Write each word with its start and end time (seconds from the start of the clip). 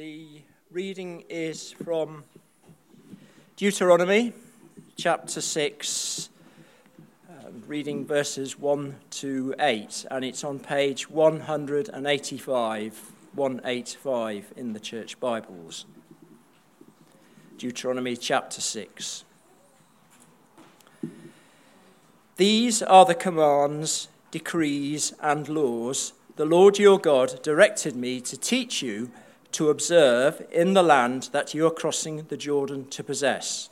The 0.00 0.40
reading 0.70 1.24
is 1.28 1.72
from 1.72 2.24
Deuteronomy 3.56 4.32
chapter 4.96 5.42
6, 5.42 6.30
um, 7.28 7.62
reading 7.66 8.06
verses 8.06 8.58
1 8.58 8.96
to 9.10 9.54
8, 9.60 10.06
and 10.10 10.24
it's 10.24 10.42
on 10.42 10.58
page 10.58 11.10
185, 11.10 13.12
185 13.34 14.52
in 14.56 14.72
the 14.72 14.80
church 14.80 15.20
Bibles. 15.20 15.84
Deuteronomy 17.58 18.16
chapter 18.16 18.62
6. 18.62 19.24
These 22.36 22.80
are 22.80 23.04
the 23.04 23.14
commands, 23.14 24.08
decrees, 24.30 25.12
and 25.20 25.46
laws 25.46 26.14
the 26.36 26.46
Lord 26.46 26.78
your 26.78 26.98
God 26.98 27.42
directed 27.42 27.94
me 27.94 28.18
to 28.22 28.34
teach 28.34 28.80
you 28.80 29.10
to 29.52 29.70
observe 29.70 30.46
in 30.50 30.74
the 30.74 30.82
land 30.82 31.28
that 31.32 31.54
you 31.54 31.66
are 31.66 31.70
crossing 31.70 32.24
the 32.24 32.36
Jordan 32.36 32.88
to 32.88 33.04
possess, 33.04 33.68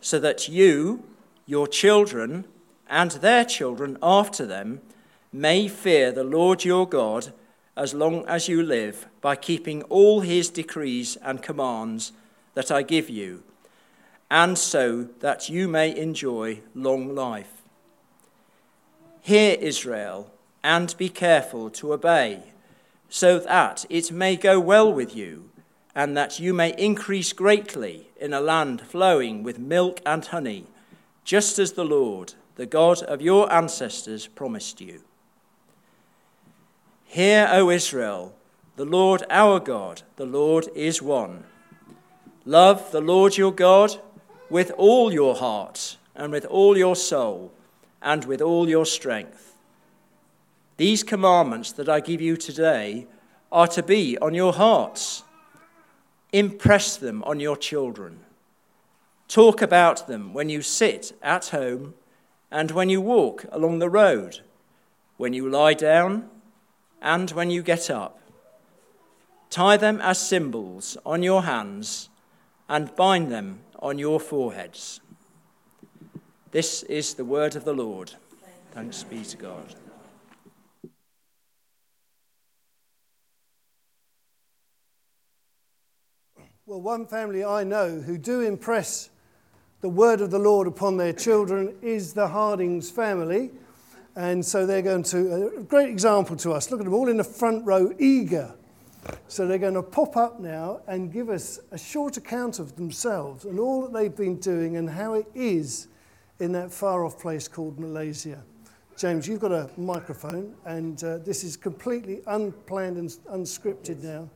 so 0.00 0.18
that 0.18 0.48
you, 0.48 1.04
your 1.46 1.66
children, 1.66 2.44
and 2.88 3.12
their 3.12 3.44
children 3.44 3.96
after 4.02 4.44
them 4.44 4.80
may 5.32 5.68
fear 5.68 6.12
the 6.12 6.24
Lord 6.24 6.64
your 6.64 6.88
God 6.88 7.32
as 7.76 7.94
long 7.94 8.24
as 8.26 8.48
you 8.48 8.62
live 8.62 9.06
by 9.20 9.34
keeping 9.34 9.82
all 9.84 10.20
his 10.20 10.48
decrees 10.48 11.16
and 11.16 11.42
commands 11.42 12.12
that 12.54 12.70
I 12.70 12.82
give 12.82 13.10
you, 13.10 13.42
and 14.30 14.56
so 14.56 15.08
that 15.20 15.48
you 15.48 15.68
may 15.68 15.96
enjoy 15.96 16.60
long 16.74 17.14
life. 17.14 17.62
Hear, 19.22 19.56
Israel, 19.58 20.30
and 20.62 20.96
be 20.96 21.08
careful 21.08 21.70
to 21.70 21.92
obey 21.92 22.42
so 23.14 23.38
that 23.38 23.86
it 23.88 24.10
may 24.10 24.34
go 24.34 24.58
well 24.58 24.92
with 24.92 25.14
you, 25.14 25.48
and 25.94 26.16
that 26.16 26.40
you 26.40 26.52
may 26.52 26.74
increase 26.76 27.32
greatly 27.32 28.08
in 28.16 28.32
a 28.32 28.40
land 28.40 28.80
flowing 28.80 29.44
with 29.44 29.56
milk 29.56 30.00
and 30.04 30.24
honey, 30.24 30.66
just 31.22 31.56
as 31.60 31.74
the 31.74 31.84
Lord, 31.84 32.34
the 32.56 32.66
God 32.66 33.04
of 33.04 33.22
your 33.22 33.52
ancestors, 33.52 34.26
promised 34.26 34.80
you. 34.80 35.00
Hear, 37.04 37.48
O 37.52 37.70
Israel, 37.70 38.34
the 38.74 38.84
Lord 38.84 39.22
our 39.30 39.60
God, 39.60 40.02
the 40.16 40.26
Lord 40.26 40.66
is 40.74 41.00
one. 41.00 41.44
Love 42.44 42.90
the 42.90 43.00
Lord 43.00 43.36
your 43.36 43.52
God 43.52 43.94
with 44.50 44.72
all 44.76 45.12
your 45.12 45.36
heart, 45.36 45.98
and 46.16 46.32
with 46.32 46.46
all 46.46 46.76
your 46.76 46.96
soul, 46.96 47.52
and 48.02 48.24
with 48.24 48.42
all 48.42 48.68
your 48.68 48.84
strength. 48.84 49.53
These 50.76 51.04
commandments 51.04 51.72
that 51.72 51.88
I 51.88 52.00
give 52.00 52.20
you 52.20 52.36
today 52.36 53.06
are 53.52 53.68
to 53.68 53.82
be 53.82 54.18
on 54.18 54.34
your 54.34 54.52
hearts. 54.52 55.22
Impress 56.32 56.96
them 56.96 57.22
on 57.24 57.38
your 57.38 57.56
children. 57.56 58.18
Talk 59.28 59.62
about 59.62 60.08
them 60.08 60.34
when 60.34 60.48
you 60.48 60.62
sit 60.62 61.16
at 61.22 61.48
home 61.48 61.94
and 62.50 62.72
when 62.72 62.88
you 62.88 63.00
walk 63.00 63.46
along 63.52 63.78
the 63.78 63.88
road, 63.88 64.40
when 65.16 65.32
you 65.32 65.48
lie 65.48 65.74
down 65.74 66.28
and 67.00 67.30
when 67.30 67.50
you 67.50 67.62
get 67.62 67.88
up. 67.88 68.20
Tie 69.50 69.76
them 69.76 70.00
as 70.00 70.18
symbols 70.18 70.96
on 71.06 71.22
your 71.22 71.44
hands 71.44 72.08
and 72.68 72.94
bind 72.96 73.30
them 73.30 73.60
on 73.78 73.98
your 73.98 74.18
foreheads. 74.18 75.00
This 76.50 76.82
is 76.84 77.14
the 77.14 77.24
word 77.24 77.54
of 77.54 77.64
the 77.64 77.74
Lord. 77.74 78.12
Thanks 78.72 79.04
be 79.04 79.22
to 79.24 79.36
God. 79.36 79.74
Well, 86.66 86.80
one 86.80 87.06
family 87.06 87.44
I 87.44 87.62
know 87.62 88.00
who 88.00 88.16
do 88.16 88.40
impress 88.40 89.10
the 89.82 89.88
word 89.90 90.22
of 90.22 90.30
the 90.30 90.38
Lord 90.38 90.66
upon 90.66 90.96
their 90.96 91.12
children 91.12 91.74
is 91.82 92.14
the 92.14 92.26
Hardings 92.26 92.90
family. 92.90 93.50
And 94.16 94.42
so 94.42 94.64
they're 94.64 94.80
going 94.80 95.02
to, 95.02 95.58
a 95.58 95.62
great 95.62 95.90
example 95.90 96.36
to 96.36 96.52
us. 96.52 96.70
Look 96.70 96.80
at 96.80 96.84
them 96.84 96.94
all 96.94 97.10
in 97.10 97.18
the 97.18 97.24
front 97.24 97.66
row, 97.66 97.92
eager. 97.98 98.54
So 99.28 99.46
they're 99.46 99.58
going 99.58 99.74
to 99.74 99.82
pop 99.82 100.16
up 100.16 100.40
now 100.40 100.80
and 100.86 101.12
give 101.12 101.28
us 101.28 101.60
a 101.70 101.76
short 101.76 102.16
account 102.16 102.58
of 102.58 102.76
themselves 102.76 103.44
and 103.44 103.60
all 103.60 103.82
that 103.82 103.92
they've 103.92 104.16
been 104.16 104.40
doing 104.40 104.78
and 104.78 104.88
how 104.88 105.12
it 105.12 105.26
is 105.34 105.88
in 106.40 106.50
that 106.52 106.72
far 106.72 107.04
off 107.04 107.20
place 107.20 107.46
called 107.46 107.78
Malaysia. 107.78 108.42
James, 108.96 109.28
you've 109.28 109.40
got 109.40 109.52
a 109.52 109.68
microphone, 109.76 110.54
and 110.64 111.04
uh, 111.04 111.18
this 111.18 111.44
is 111.44 111.58
completely 111.58 112.22
unplanned 112.26 112.96
and 112.96 113.10
unscripted 113.30 114.02
now. 114.02 114.30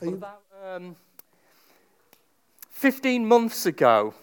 About 0.00 0.42
um, 0.64 0.94
15 2.70 3.26
months 3.26 3.66
ago, 3.66 4.14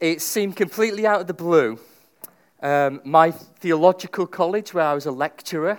it 0.00 0.20
seemed 0.20 0.56
completely 0.56 1.06
out 1.06 1.20
of 1.20 1.28
the 1.28 1.34
blue. 1.34 1.78
Um, 2.60 3.00
my 3.04 3.30
theological 3.30 4.26
college, 4.26 4.74
where 4.74 4.86
I 4.86 4.94
was 4.94 5.06
a 5.06 5.12
lecturer, 5.12 5.78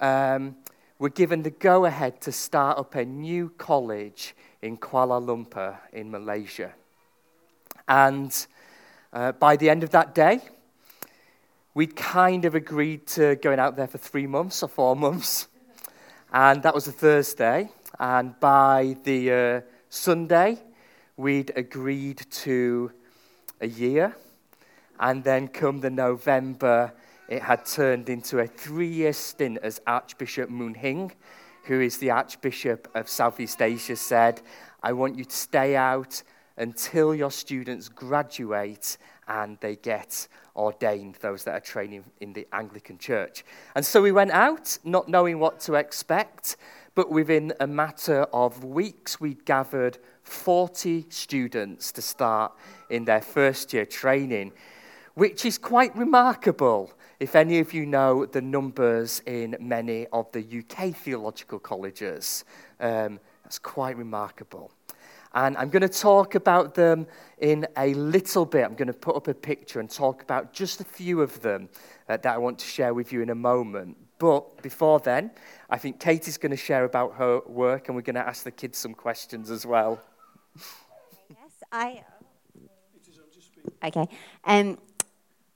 um, 0.00 0.56
were 0.98 1.08
given 1.08 1.44
the 1.44 1.50
go 1.50 1.84
ahead 1.84 2.20
to 2.22 2.32
start 2.32 2.78
up 2.78 2.96
a 2.96 3.04
new 3.04 3.50
college 3.58 4.34
in 4.60 4.76
Kuala 4.76 5.22
Lumpur 5.24 5.76
in 5.92 6.10
Malaysia. 6.10 6.72
And 7.86 8.46
uh, 9.12 9.30
by 9.32 9.54
the 9.54 9.70
end 9.70 9.84
of 9.84 9.90
that 9.90 10.16
day, 10.16 10.40
we'd 11.74 11.94
kind 11.94 12.44
of 12.44 12.56
agreed 12.56 13.06
to 13.08 13.36
going 13.36 13.60
out 13.60 13.76
there 13.76 13.86
for 13.86 13.98
three 13.98 14.26
months 14.26 14.64
or 14.64 14.68
four 14.68 14.96
months. 14.96 15.46
And 16.32 16.60
that 16.64 16.74
was 16.74 16.88
a 16.88 16.92
Thursday. 16.92 17.70
And 18.04 18.38
by 18.38 18.98
the 19.04 19.32
uh, 19.32 19.60
Sunday, 19.88 20.58
we'd 21.16 21.52
agreed 21.56 22.20
to 22.42 22.92
a 23.62 23.66
year. 23.66 24.14
And 25.00 25.24
then, 25.24 25.48
come 25.48 25.80
the 25.80 25.88
November, 25.88 26.92
it 27.30 27.40
had 27.40 27.64
turned 27.64 28.10
into 28.10 28.40
a 28.40 28.46
three 28.46 28.92
year 28.92 29.14
stint 29.14 29.56
as 29.62 29.80
Archbishop 29.86 30.50
Moon 30.50 30.74
Hing, 30.74 31.12
who 31.64 31.80
is 31.80 31.96
the 31.96 32.10
Archbishop 32.10 32.88
of 32.94 33.08
Southeast 33.08 33.62
Asia, 33.62 33.96
said, 33.96 34.42
I 34.82 34.92
want 34.92 35.16
you 35.16 35.24
to 35.24 35.34
stay 35.34 35.74
out 35.74 36.22
until 36.58 37.14
your 37.14 37.30
students 37.30 37.88
graduate 37.88 38.98
and 39.28 39.56
they 39.62 39.76
get 39.76 40.28
ordained, 40.54 41.14
those 41.22 41.44
that 41.44 41.54
are 41.54 41.60
training 41.60 42.04
in 42.20 42.34
the 42.34 42.46
Anglican 42.52 42.98
Church. 42.98 43.46
And 43.74 43.84
so 43.84 44.02
we 44.02 44.12
went 44.12 44.30
out, 44.30 44.76
not 44.84 45.08
knowing 45.08 45.38
what 45.38 45.58
to 45.60 45.74
expect. 45.74 46.58
But 46.94 47.10
within 47.10 47.52
a 47.58 47.66
matter 47.66 48.22
of 48.32 48.62
weeks, 48.62 49.20
we'd 49.20 49.44
gathered 49.44 49.98
40 50.22 51.06
students 51.08 51.90
to 51.92 52.02
start 52.02 52.52
in 52.88 53.04
their 53.04 53.20
first 53.20 53.72
year 53.72 53.84
training, 53.84 54.52
which 55.14 55.44
is 55.44 55.58
quite 55.58 55.94
remarkable. 55.96 56.92
If 57.18 57.34
any 57.34 57.58
of 57.58 57.74
you 57.74 57.84
know 57.84 58.26
the 58.26 58.40
numbers 58.40 59.22
in 59.26 59.56
many 59.58 60.06
of 60.12 60.30
the 60.30 60.40
UK 60.40 60.94
theological 60.94 61.58
colleges, 61.58 62.44
um, 62.78 63.18
that's 63.42 63.58
quite 63.58 63.96
remarkable. 63.96 64.70
And 65.34 65.56
I'm 65.56 65.68
going 65.68 65.82
to 65.82 65.88
talk 65.88 66.36
about 66.36 66.76
them 66.76 67.08
in 67.38 67.66
a 67.76 67.92
little 67.94 68.46
bit. 68.46 68.64
I'm 68.64 68.76
going 68.76 68.86
to 68.86 68.92
put 68.92 69.16
up 69.16 69.26
a 69.26 69.34
picture 69.34 69.80
and 69.80 69.90
talk 69.90 70.22
about 70.22 70.52
just 70.52 70.80
a 70.80 70.84
few 70.84 71.22
of 71.22 71.40
them 71.40 71.68
uh, 72.08 72.18
that 72.18 72.34
I 72.34 72.38
want 72.38 72.60
to 72.60 72.66
share 72.66 72.94
with 72.94 73.12
you 73.12 73.20
in 73.20 73.30
a 73.30 73.34
moment. 73.34 73.96
But 74.18 74.62
before 74.62 75.00
then, 75.00 75.32
I 75.70 75.78
think 75.78 76.00
Katie's 76.00 76.38
going 76.38 76.50
to 76.50 76.56
share 76.56 76.84
about 76.84 77.14
her 77.14 77.40
work 77.46 77.88
and 77.88 77.96
we're 77.96 78.02
going 78.02 78.14
to 78.14 78.26
ask 78.26 78.44
the 78.44 78.50
kids 78.50 78.78
some 78.78 78.94
questions 78.94 79.50
as 79.50 79.64
well. 79.64 80.00
Yes, 81.30 81.52
I. 81.72 82.04
Okay. 83.82 84.06
Um, 84.44 84.78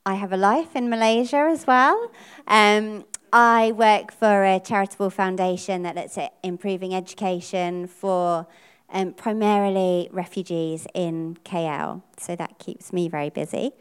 I 0.07 0.15
have 0.15 0.33
a 0.33 0.37
life 0.37 0.75
in 0.75 0.89
Malaysia 0.89 1.49
as 1.51 1.67
well. 1.67 2.11
Um, 2.47 3.05
I 3.33 3.73
work 3.73 4.11
for 4.11 4.45
a 4.45 4.59
charitable 4.59 5.11
foundation 5.11 5.83
that 5.83 5.95
looks 5.95 6.17
at 6.17 6.33
improving 6.43 6.95
education 6.95 7.87
for 7.87 8.47
um, 8.91 9.13
primarily 9.13 10.09
refugees 10.11 10.87
in 10.95 11.37
KL. 11.45 12.03
So 12.17 12.35
that 12.37 12.59
keeps 12.59 12.93
me 12.93 13.09
very 13.09 13.29
busy, 13.29 13.73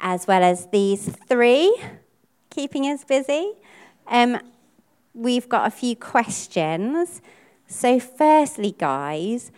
as 0.00 0.26
well 0.26 0.42
as 0.42 0.68
these 0.68 1.10
three 1.28 1.76
keeping 2.48 2.84
us 2.84 3.04
busy. 3.04 3.52
Um, 4.06 4.38
we've 5.18 5.48
got 5.48 5.66
a 5.66 5.70
few 5.70 5.96
questions. 5.96 7.20
So, 7.66 7.98
firstly, 7.98 8.74
guys, 8.78 9.50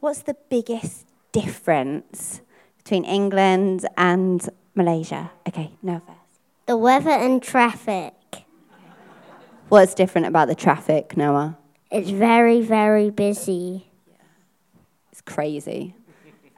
what's 0.00 0.22
the 0.22 0.36
biggest 0.48 1.06
difference 1.32 2.40
between 2.78 3.04
England 3.04 3.84
and 3.96 4.48
Malaysia? 4.74 5.30
Okay, 5.46 5.72
no 5.82 6.00
first. 6.06 6.18
The 6.66 6.76
weather 6.76 7.10
and 7.10 7.42
traffic. 7.42 8.14
What's 9.68 9.94
different 9.94 10.28
about 10.28 10.48
the 10.48 10.54
traffic, 10.54 11.16
Noah? 11.16 11.58
It's 11.90 12.10
very, 12.10 12.60
very 12.60 13.10
busy. 13.10 13.90
It's 15.10 15.20
crazy. 15.20 15.94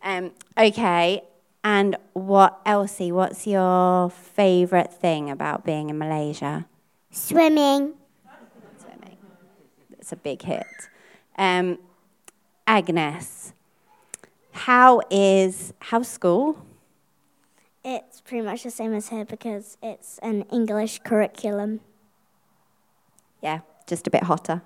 Um, 0.03 0.33
okay, 0.59 1.23
and 1.65 1.97
what, 2.13 2.61
Elsie, 2.67 3.11
what's 3.11 3.47
your 3.47 4.11
favourite 4.11 4.93
thing 4.93 5.31
about 5.31 5.65
being 5.65 5.89
in 5.89 5.99
Malaysia? 5.99 6.67
Swimming. 7.11 7.95
It's 10.05 10.13
a 10.13 10.17
big 10.17 10.43
hit. 10.43 10.67
Um, 11.39 11.79
Agnes, 12.67 13.55
how 14.53 15.01
is 15.11 15.73
how's 15.79 16.09
school? 16.09 16.59
It's 17.83 18.21
pretty 18.21 18.45
much 18.45 18.65
the 18.65 18.71
same 18.71 18.93
as 18.93 19.09
here 19.09 19.25
because 19.25 19.79
it's 19.83 20.19
an 20.19 20.43
English 20.53 20.99
curriculum. 21.07 21.81
Yeah, 23.43 23.61
just 23.87 24.07
a 24.07 24.11
bit 24.11 24.25
hotter. 24.25 24.61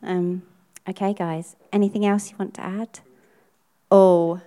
Um, 0.00 0.42
okay, 0.88 1.12
guys. 1.12 1.56
Anything 1.72 2.06
else 2.06 2.30
you 2.30 2.36
want 2.38 2.54
to 2.54 2.64
add? 2.64 3.00
Oh, 3.90 4.40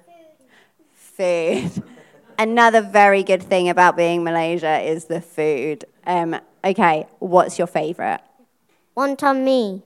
food. 0.94 1.84
Another 2.40 2.82
very 2.82 3.22
good 3.22 3.44
thing 3.44 3.68
about 3.68 3.98
being 3.98 4.24
Malaysia 4.24 4.80
is 4.80 5.06
the 5.06 5.20
food. 5.20 5.84
Um, 6.08 6.40
okay, 6.64 7.06
what's 7.20 7.58
your 7.58 7.68
favourite? 7.68 8.22
Wonton 8.96 9.44
mee. 9.44 9.84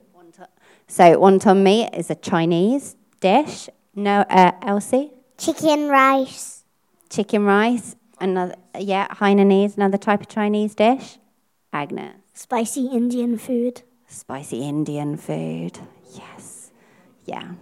So 0.90 1.04
wonton 1.20 1.62
mee 1.62 1.86
is 1.92 2.10
a 2.10 2.16
Chinese 2.16 2.96
dish. 3.20 3.68
No, 3.94 4.24
uh, 4.28 4.50
Elsie, 4.62 5.12
Chicken 5.38 5.88
rice. 5.88 6.64
chicken 7.08 7.44
rice. 7.44 7.94
Another, 8.20 8.56
yeah, 8.76 9.06
Hainanese, 9.06 9.76
another 9.76 9.96
type 9.98 10.20
of 10.20 10.26
Chinese 10.28 10.74
dish. 10.74 11.18
Agnes, 11.72 12.16
Spicy 12.34 12.86
Indian 12.88 13.38
food. 13.38 13.82
spicy 14.08 14.66
Indian 14.68 15.16
food. 15.16 15.78
Yes, 16.12 16.72
yeah. 17.24 17.52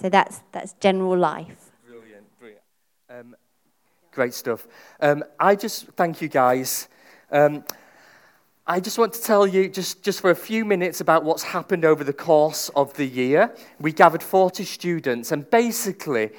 So 0.00 0.08
that's 0.08 0.42
that's 0.50 0.72
general 0.80 1.16
life. 1.16 1.70
Brilliant, 1.86 2.26
brilliant. 2.40 2.62
Um, 3.08 3.36
great 4.10 4.34
stuff. 4.34 4.66
Um, 4.98 5.22
I 5.38 5.54
just 5.54 5.86
thank 5.96 6.20
you 6.20 6.26
guys. 6.28 6.88
Um, 7.30 7.62
I 8.70 8.80
just 8.80 8.98
want 8.98 9.14
to 9.14 9.22
tell 9.22 9.46
you, 9.46 9.66
just, 9.66 10.02
just 10.02 10.20
for 10.20 10.28
a 10.28 10.36
few 10.36 10.62
minutes, 10.62 11.00
about 11.00 11.24
what's 11.24 11.42
happened 11.42 11.86
over 11.86 12.04
the 12.04 12.12
course 12.12 12.68
of 12.76 12.92
the 12.98 13.06
year. 13.06 13.54
We 13.80 13.92
gathered 13.92 14.22
40 14.22 14.62
students, 14.64 15.32
and 15.32 15.48
basically, 15.48 16.32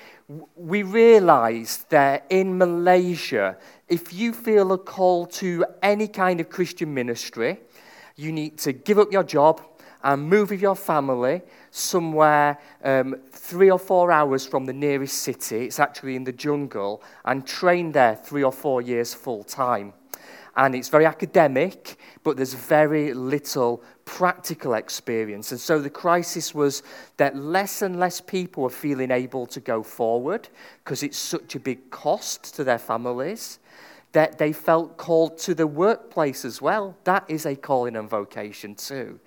we 0.56 0.84
realized 0.84 1.90
that 1.90 2.28
in 2.30 2.56
Malaysia, 2.56 3.58
if 3.88 4.14
you 4.14 4.32
feel 4.32 4.72
a 4.74 4.78
call 4.78 5.26
to 5.26 5.66
any 5.82 6.08
kind 6.08 6.40
of 6.40 6.52
Christian 6.52 6.94
ministry, 6.94 7.62
you 8.16 8.32
need 8.32 8.60
to 8.60 8.74
give 8.74 9.00
up 9.00 9.12
your 9.12 9.24
job 9.24 9.62
and 10.04 10.30
move 10.30 10.52
with 10.52 10.62
your 10.62 10.76
family 10.76 11.42
somewhere 11.72 12.60
um, 12.84 13.16
three 13.32 13.72
or 13.72 13.80
four 13.80 14.12
hours 14.12 14.46
from 14.46 14.66
the 14.66 14.74
nearest 14.74 15.18
city. 15.24 15.66
It's 15.66 15.80
actually 15.80 16.16
in 16.16 16.26
the 16.26 16.34
jungle, 16.34 17.02
and 17.26 17.44
train 17.48 17.92
there 17.92 18.16
three 18.16 18.44
or 18.44 18.52
four 18.52 18.84
years 18.84 19.16
full 19.16 19.44
time. 19.44 19.94
And 20.60 20.76
it's 20.76 20.90
very 20.90 21.06
academic, 21.06 21.96
but 22.22 22.36
there's 22.36 22.54
very 22.54 23.14
little 23.14 23.82
practical 24.04 24.74
experience. 24.74 25.52
And 25.52 25.60
so 25.60 25.80
the 25.80 25.90
crisis 25.90 26.54
was 26.54 26.84
that 27.16 27.38
less 27.38 27.82
and 27.82 27.98
less 27.98 28.20
people 28.20 28.64
were 28.64 28.70
feeling 28.70 29.10
able 29.10 29.46
to 29.48 29.62
go 29.62 29.82
forward 29.82 30.50
because 30.84 31.02
it's 31.02 31.18
such 31.18 31.56
a 31.56 31.62
big 31.62 31.90
cost 31.92 32.54
to 32.56 32.66
their 32.66 32.78
families 32.78 33.60
that 34.12 34.38
they 34.38 34.52
felt 34.52 34.98
called 34.98 35.38
to 35.38 35.56
the 35.56 35.66
workplace 35.66 36.44
as 36.44 36.62
well. 36.62 36.98
That 37.06 37.24
is 37.30 37.46
a 37.46 37.56
calling 37.56 37.96
and 37.96 38.10
vocation 38.10 38.76
too. 38.76 39.18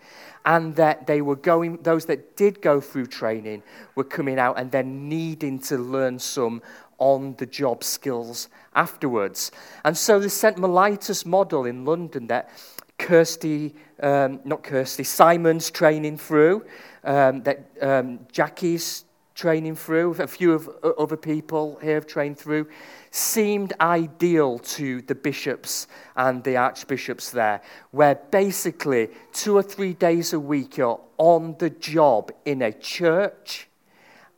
And 0.45 0.77
that 0.77 1.07
they 1.07 1.23
were 1.23 1.37
going, 1.37 1.79
those 1.79 2.05
that 2.07 2.37
did 2.37 2.61
go 2.61 2.79
through 2.79 3.07
training 3.07 3.63
were 3.95 4.05
coming 4.05 4.39
out 4.39 4.59
and 4.59 4.71
then 4.71 5.09
needing 5.09 5.61
to 5.61 5.79
learn 5.79 6.19
some 6.19 6.61
on 6.99 7.35
the 7.39 7.47
job 7.47 7.83
skills 7.83 8.51
afterwards. 8.75 9.51
And 9.85 9.97
so 9.97 10.19
the 10.19 10.31
St. 10.31 10.57
Mellitus 10.57 11.27
model 11.27 11.65
in 11.65 11.85
London 11.85 12.27
that 12.29 12.51
Kirsty, 12.99 13.75
um, 14.03 14.41
not 14.45 14.63
Kirsty, 14.63 15.05
Simon's 15.05 15.71
training 15.71 16.19
through, 16.19 16.65
um, 17.05 17.43
that 17.43 17.67
um, 17.81 18.21
Jackie's 18.31 19.05
training 19.35 19.75
through, 19.75 20.13
a 20.19 20.27
few 20.27 20.53
of 20.53 20.69
uh, 20.69 20.91
other 20.91 21.17
people 21.17 21.79
here 21.83 21.95
have 21.95 22.07
trained 22.07 22.39
through, 22.39 22.69
seemed 23.11 23.73
ideal 23.81 24.59
to 24.59 25.03
the 25.03 25.15
bishops 25.15 25.87
and 26.17 26.45
the 26.45 26.57
archbishops 26.57 27.31
there, 27.31 27.61
where 27.91 28.15
basically 28.31 29.09
two 29.33 29.57
or 29.57 29.63
three 29.63 29.95
days 29.95 30.33
a 30.33 30.41
week 30.41 30.77
you're 30.77 31.01
on 31.19 31.57
the 31.59 31.71
job 31.71 32.31
in 32.45 32.63
a 32.63 32.73
church 32.73 33.69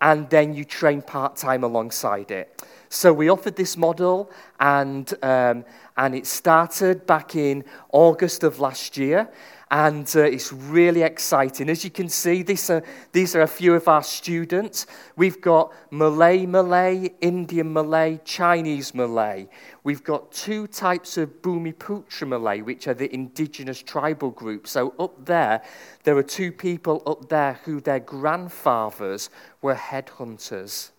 and 0.01 0.29
then 0.31 0.55
you 0.55 0.65
train 0.65 1.03
part 1.03 1.37
time 1.37 1.65
alongside 1.65 2.31
it. 2.31 2.63
So 2.95 3.13
we 3.13 3.29
offered 3.29 3.57
this 3.57 3.77
model, 3.77 4.31
and, 4.61 5.13
um, 5.21 5.65
and 5.97 6.15
it 6.15 6.27
started 6.27 7.07
back 7.07 7.35
in 7.35 7.65
August 7.91 8.45
of 8.45 8.61
last 8.61 8.97
year. 8.97 9.29
And 9.69 10.09
uh, 10.15 10.21
it's 10.21 10.53
really 10.53 11.03
exciting. 11.03 11.69
As 11.69 11.83
you 11.83 11.91
can 11.91 12.09
see, 12.09 12.45
these 12.45 12.71
are, 12.71 12.85
these 13.11 13.35
are 13.35 13.43
a 13.43 13.49
few 13.49 13.75
of 13.75 13.89
our 13.89 14.05
students. 14.05 14.87
We've 15.17 15.41
got 15.41 15.73
Malay 15.91 16.47
Malay, 16.47 17.11
Indian 17.21 17.73
Malay, 17.73 18.21
Chinese 18.25 18.95
Malay. 18.95 19.49
We've 19.83 20.05
got 20.05 20.31
two 20.31 20.69
types 20.69 21.19
of 21.19 21.43
Bumiputra 21.43 22.29
Malay, 22.29 22.61
which 22.61 22.87
are 22.87 22.95
the 22.95 23.13
indigenous 23.13 23.83
tribal 23.83 24.31
group. 24.31 24.69
So 24.69 24.95
up 25.01 25.25
there, 25.25 25.63
there 26.05 26.17
are 26.17 26.23
two 26.23 26.53
people 26.53 27.03
up 27.09 27.29
there 27.29 27.55
who 27.65 27.81
their 27.81 28.01
grandfathers 28.01 29.31
were 29.61 29.75
headhunters. 29.75 30.93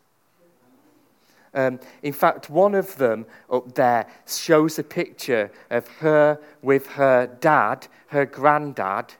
Um, 1.55 1.79
in 2.03 2.13
fact, 2.13 2.49
one 2.49 2.75
of 2.75 2.97
them 2.97 3.25
up 3.49 3.73
there 3.73 4.07
shows 4.27 4.77
a 4.77 4.83
picture 4.83 5.49
of 5.69 5.87
her 5.99 6.39
with 6.61 6.85
her 6.87 7.27
dad, 7.39 7.87
her 8.07 8.25
granddad, 8.25 9.13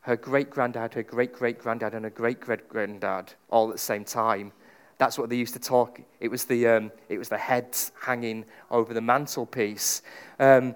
her 0.00 0.16
great 0.16 0.50
granddad, 0.50 0.94
her 0.94 1.02
great 1.02 1.32
great 1.34 1.58
granddad, 1.58 1.94
and 1.94 2.04
her 2.04 2.10
great 2.10 2.40
great 2.40 2.68
granddad 2.68 3.34
all 3.50 3.68
at 3.68 3.74
the 3.74 3.78
same 3.78 4.04
time. 4.04 4.52
That's 4.96 5.18
what 5.18 5.28
they 5.28 5.36
used 5.36 5.52
to 5.54 5.60
talk. 5.60 6.00
It 6.20 6.30
was 6.30 6.46
the, 6.46 6.66
um, 6.68 6.92
it 7.08 7.18
was 7.18 7.28
the 7.28 7.38
heads 7.38 7.92
hanging 8.00 8.46
over 8.70 8.94
the 8.94 9.00
mantelpiece. 9.00 10.02
Um, 10.38 10.74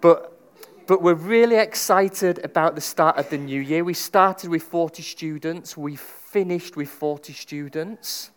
but, 0.00 0.38
but 0.86 1.00
we're 1.00 1.14
really 1.14 1.56
excited 1.56 2.44
about 2.44 2.74
the 2.74 2.80
start 2.80 3.16
of 3.16 3.30
the 3.30 3.38
new 3.38 3.60
year. 3.60 3.84
We 3.84 3.94
started 3.94 4.50
with 4.50 4.64
40 4.64 5.02
students, 5.02 5.76
we 5.76 5.96
finished 5.96 6.76
with 6.76 6.90
40 6.90 7.32
students 7.32 8.30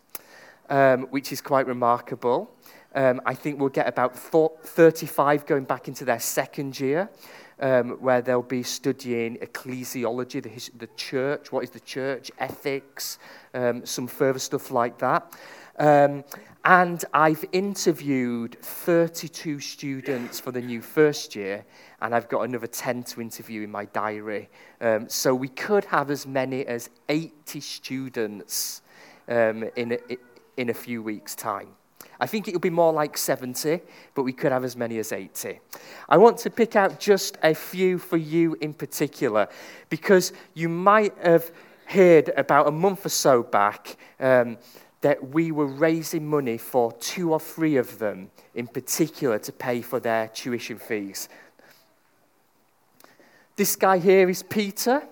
um, 0.68 1.02
which 1.10 1.32
is 1.32 1.40
quite 1.40 1.66
remarkable. 1.66 2.50
Um, 2.94 3.20
I 3.26 3.34
think 3.34 3.60
we'll 3.60 3.68
get 3.68 3.86
about 3.86 4.16
35 4.16 5.46
going 5.46 5.64
back 5.64 5.88
into 5.88 6.04
their 6.04 6.18
second 6.18 6.80
year, 6.80 7.10
um, 7.60 7.90
where 8.00 8.22
they'll 8.22 8.42
be 8.42 8.62
studying 8.62 9.36
ecclesiology, 9.36 10.42
the, 10.42 10.48
his, 10.48 10.70
the 10.76 10.88
church, 10.96 11.52
what 11.52 11.64
is 11.64 11.70
the 11.70 11.80
church, 11.80 12.30
ethics, 12.38 13.18
um, 13.54 13.84
some 13.84 14.06
further 14.06 14.38
stuff 14.38 14.70
like 14.70 14.98
that. 14.98 15.32
Um, 15.78 16.24
and 16.64 17.04
I've 17.14 17.44
interviewed 17.52 18.58
32 18.60 19.60
students 19.60 20.40
for 20.40 20.50
the 20.50 20.60
new 20.60 20.82
first 20.82 21.36
year, 21.36 21.64
and 22.00 22.14
I've 22.14 22.28
got 22.28 22.42
another 22.42 22.66
10 22.66 23.04
to 23.04 23.20
interview 23.20 23.62
in 23.62 23.70
my 23.70 23.84
diary. 23.86 24.48
Um, 24.80 25.08
so 25.08 25.34
we 25.34 25.48
could 25.48 25.84
have 25.86 26.10
as 26.10 26.26
many 26.26 26.66
as 26.66 26.90
80 27.08 27.60
students 27.60 28.82
um, 29.28 29.64
in, 29.76 29.98
in 30.58 30.68
a 30.68 30.74
few 30.74 31.02
weeks' 31.02 31.34
time. 31.34 31.68
I 32.20 32.26
think 32.26 32.48
it'll 32.48 32.60
be 32.60 32.68
more 32.68 32.92
like 32.92 33.16
70, 33.16 33.80
but 34.14 34.24
we 34.24 34.32
could 34.32 34.50
have 34.50 34.64
as 34.64 34.76
many 34.76 34.98
as 34.98 35.12
80. 35.12 35.60
I 36.08 36.16
want 36.16 36.36
to 36.38 36.50
pick 36.50 36.74
out 36.74 36.98
just 36.98 37.38
a 37.42 37.54
few 37.54 37.98
for 37.98 38.16
you 38.16 38.56
in 38.60 38.74
particular, 38.74 39.48
because 39.88 40.32
you 40.54 40.68
might 40.68 41.16
have 41.22 41.50
heard 41.86 42.30
about 42.36 42.66
a 42.66 42.72
month 42.72 43.06
or 43.06 43.08
so 43.08 43.42
back 43.42 43.96
um, 44.20 44.58
that 45.00 45.30
we 45.30 45.52
were 45.52 45.66
raising 45.66 46.26
money 46.26 46.58
for 46.58 46.92
two 46.92 47.32
or 47.32 47.38
three 47.38 47.76
of 47.76 47.98
them 47.98 48.30
in 48.54 48.66
particular 48.66 49.38
to 49.38 49.52
pay 49.52 49.80
for 49.80 50.00
their 50.00 50.26
tuition 50.28 50.78
fees. 50.78 51.28
This 53.54 53.76
guy 53.76 53.98
here 53.98 54.28
is 54.28 54.42
Peter. 54.42 55.02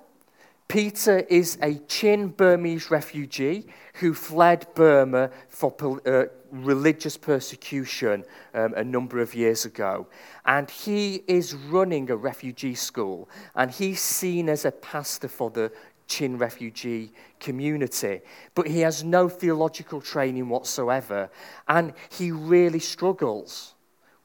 Peter 0.69 1.21
is 1.21 1.59
a 1.63 1.75
Chin 1.87 2.29
Burmese 2.29 2.91
refugee 2.91 3.67
who 3.95 4.13
fled 4.13 4.67
Burma 4.75 5.31
for 5.49 5.73
uh, 6.05 6.25
religious 6.51 7.17
persecution 7.17 8.25
um, 8.53 8.75
a 8.75 8.83
number 8.83 9.21
of 9.21 9.35
years 9.35 9.65
ago. 9.65 10.09
And 10.45 10.69
he 10.69 11.23
is 11.29 11.55
running 11.55 12.11
a 12.11 12.17
refugee 12.17 12.75
school, 12.75 13.29
and 13.55 13.71
he's 13.71 14.01
seen 14.01 14.49
as 14.49 14.65
a 14.65 14.73
pastor 14.73 15.29
for 15.29 15.51
the 15.51 15.71
Chin 16.09 16.39
refugee 16.39 17.13
community. 17.41 18.21
But 18.55 18.69
he 18.69 18.81
has 18.81 19.03
no 19.03 19.29
theological 19.29 20.01
training 20.01 20.49
whatsoever, 20.49 21.31
and 21.69 21.93
he 22.11 22.33
really 22.33 22.81
struggles 22.81 23.76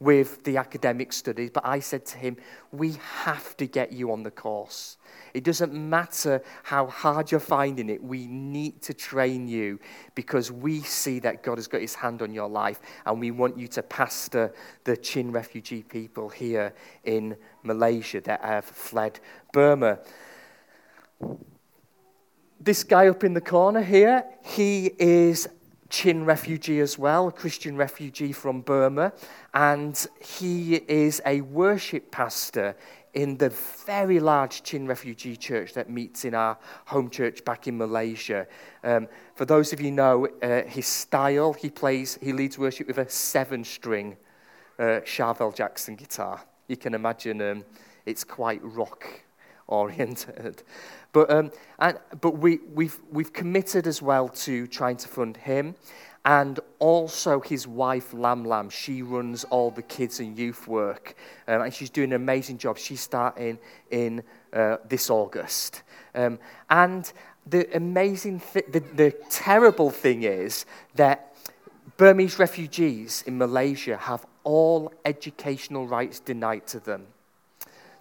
with 0.02 0.44
the 0.44 0.58
academic 0.58 1.14
studies. 1.14 1.52
But 1.52 1.64
I 1.64 1.80
said 1.80 2.06
to 2.08 2.18
him, 2.18 2.36
We 2.72 2.94
have 3.24 3.56
to 3.58 3.68
get 3.68 3.94
you 3.94 4.12
on 4.12 4.24
the 4.24 4.32
course. 4.32 4.98
It 5.34 5.44
doesn't 5.44 5.74
matter 5.74 6.42
how 6.64 6.88
hard 6.88 7.32
you're 7.32 7.40
finding 7.40 7.90
it. 7.90 8.04
We 8.04 8.26
need 8.28 8.82
to 8.82 8.94
train 8.94 9.48
you 9.48 9.80
because 10.16 10.52
we 10.52 10.82
see 10.82 11.20
that 11.20 11.44
God 11.44 11.58
has 11.58 11.68
got 11.68 11.82
his 11.82 11.96
hand 11.96 12.22
on 12.22 12.34
your 12.34 12.50
life 12.50 12.82
and 13.06 13.20
we 13.20 13.32
want 13.32 13.58
you 13.58 13.68
to 13.70 13.84
pastor 13.84 14.54
the 14.84 14.98
Chin 14.98 15.32
refugee 15.32 15.84
people 15.84 16.30
here 16.30 16.74
in 17.04 17.38
Malaysia 17.64 18.20
that 18.22 18.44
have 18.44 18.66
fled 18.66 19.20
Burma. 19.54 20.00
this 22.60 22.84
guy 22.84 23.08
up 23.08 23.24
in 23.24 23.34
the 23.34 23.42
corner 23.42 23.82
here, 23.82 24.24
he 24.44 24.92
is 25.00 25.48
Chin 25.92 26.24
refugee 26.24 26.80
as 26.80 26.98
well, 26.98 27.28
a 27.28 27.32
Christian 27.34 27.76
refugee 27.76 28.32
from 28.32 28.62
Burma, 28.62 29.12
and 29.54 30.08
he 30.22 30.76
is 30.76 31.22
a 31.26 31.42
worship 31.42 32.12
pastor 32.12 32.78
in 33.14 33.38
the 33.38 33.50
very 33.86 34.22
large 34.22 34.64
Chin 34.64 34.88
refugee 34.88 35.36
church 35.36 35.74
that 35.74 35.90
meets 35.90 36.24
in 36.24 36.34
our 36.34 36.58
home 36.86 37.10
church 37.10 37.44
back 37.44 37.68
in 37.68 37.78
Malaysia. 37.78 38.48
Um, 38.86 39.10
for 39.36 39.44
those 39.44 39.74
of 39.74 39.82
you 39.82 39.92
know 39.92 40.28
uh, 40.42 40.64
his 40.64 40.88
style, 40.88 41.52
he 41.52 41.70
plays, 41.70 42.18
he 42.22 42.32
leads 42.32 42.58
worship 42.58 42.88
with 42.88 42.98
a 42.98 43.10
seven-string 43.10 44.16
uh, 44.80 45.02
Charvel 45.04 45.54
Jackson 45.54 45.98
guitar. 45.98 46.42
You 46.70 46.78
can 46.78 46.94
imagine 46.94 47.42
um, 47.42 47.66
it's 48.06 48.24
quite 48.24 48.62
rock 48.64 49.06
oriented. 49.72 50.64
But, 51.14 51.30
um, 51.30 51.52
and, 51.78 52.00
but 52.22 52.38
we, 52.38 52.60
we've, 52.74 52.98
we've 53.12 53.34
committed 53.34 53.86
as 53.86 54.02
well 54.02 54.30
to 54.30 54.66
trying 54.68 54.96
to 54.96 55.10
fund 55.10 55.36
him 55.36 55.76
and 56.24 56.60
also 56.80 57.40
his 57.42 57.68
wife 57.68 58.14
Lam 58.14 58.46
Lam. 58.46 58.70
She 58.70 59.02
runs 59.02 59.44
all 59.46 59.72
the 59.72 59.82
kids 59.82 60.20
and 60.20 60.38
youth 60.38 60.68
work, 60.68 61.16
um, 61.48 61.64
and 61.64 61.74
she's 61.74 61.90
doing 61.90 62.12
an 62.12 62.16
amazing 62.16 62.60
job. 62.60 62.78
She's 62.78 63.02
starting 63.02 63.60
in 63.90 64.24
uh, 64.54 64.78
this 64.88 65.10
August. 65.10 65.84
Um, 66.14 66.40
and 66.70 67.12
the 67.46 67.76
amazing, 67.76 68.42
th- 68.54 68.68
the, 68.72 68.80
the 68.80 69.12
terrible 69.30 69.90
thing 69.90 70.24
is 70.24 70.66
that 70.96 71.36
Burmese 71.98 72.40
refugees 72.40 73.24
in 73.26 73.38
Malaysia 73.38 73.98
have 73.98 74.26
all 74.44 74.94
educational 75.06 75.88
rights 75.88 76.20
denied 76.20 76.68
to 76.68 76.80
them. 76.80 77.08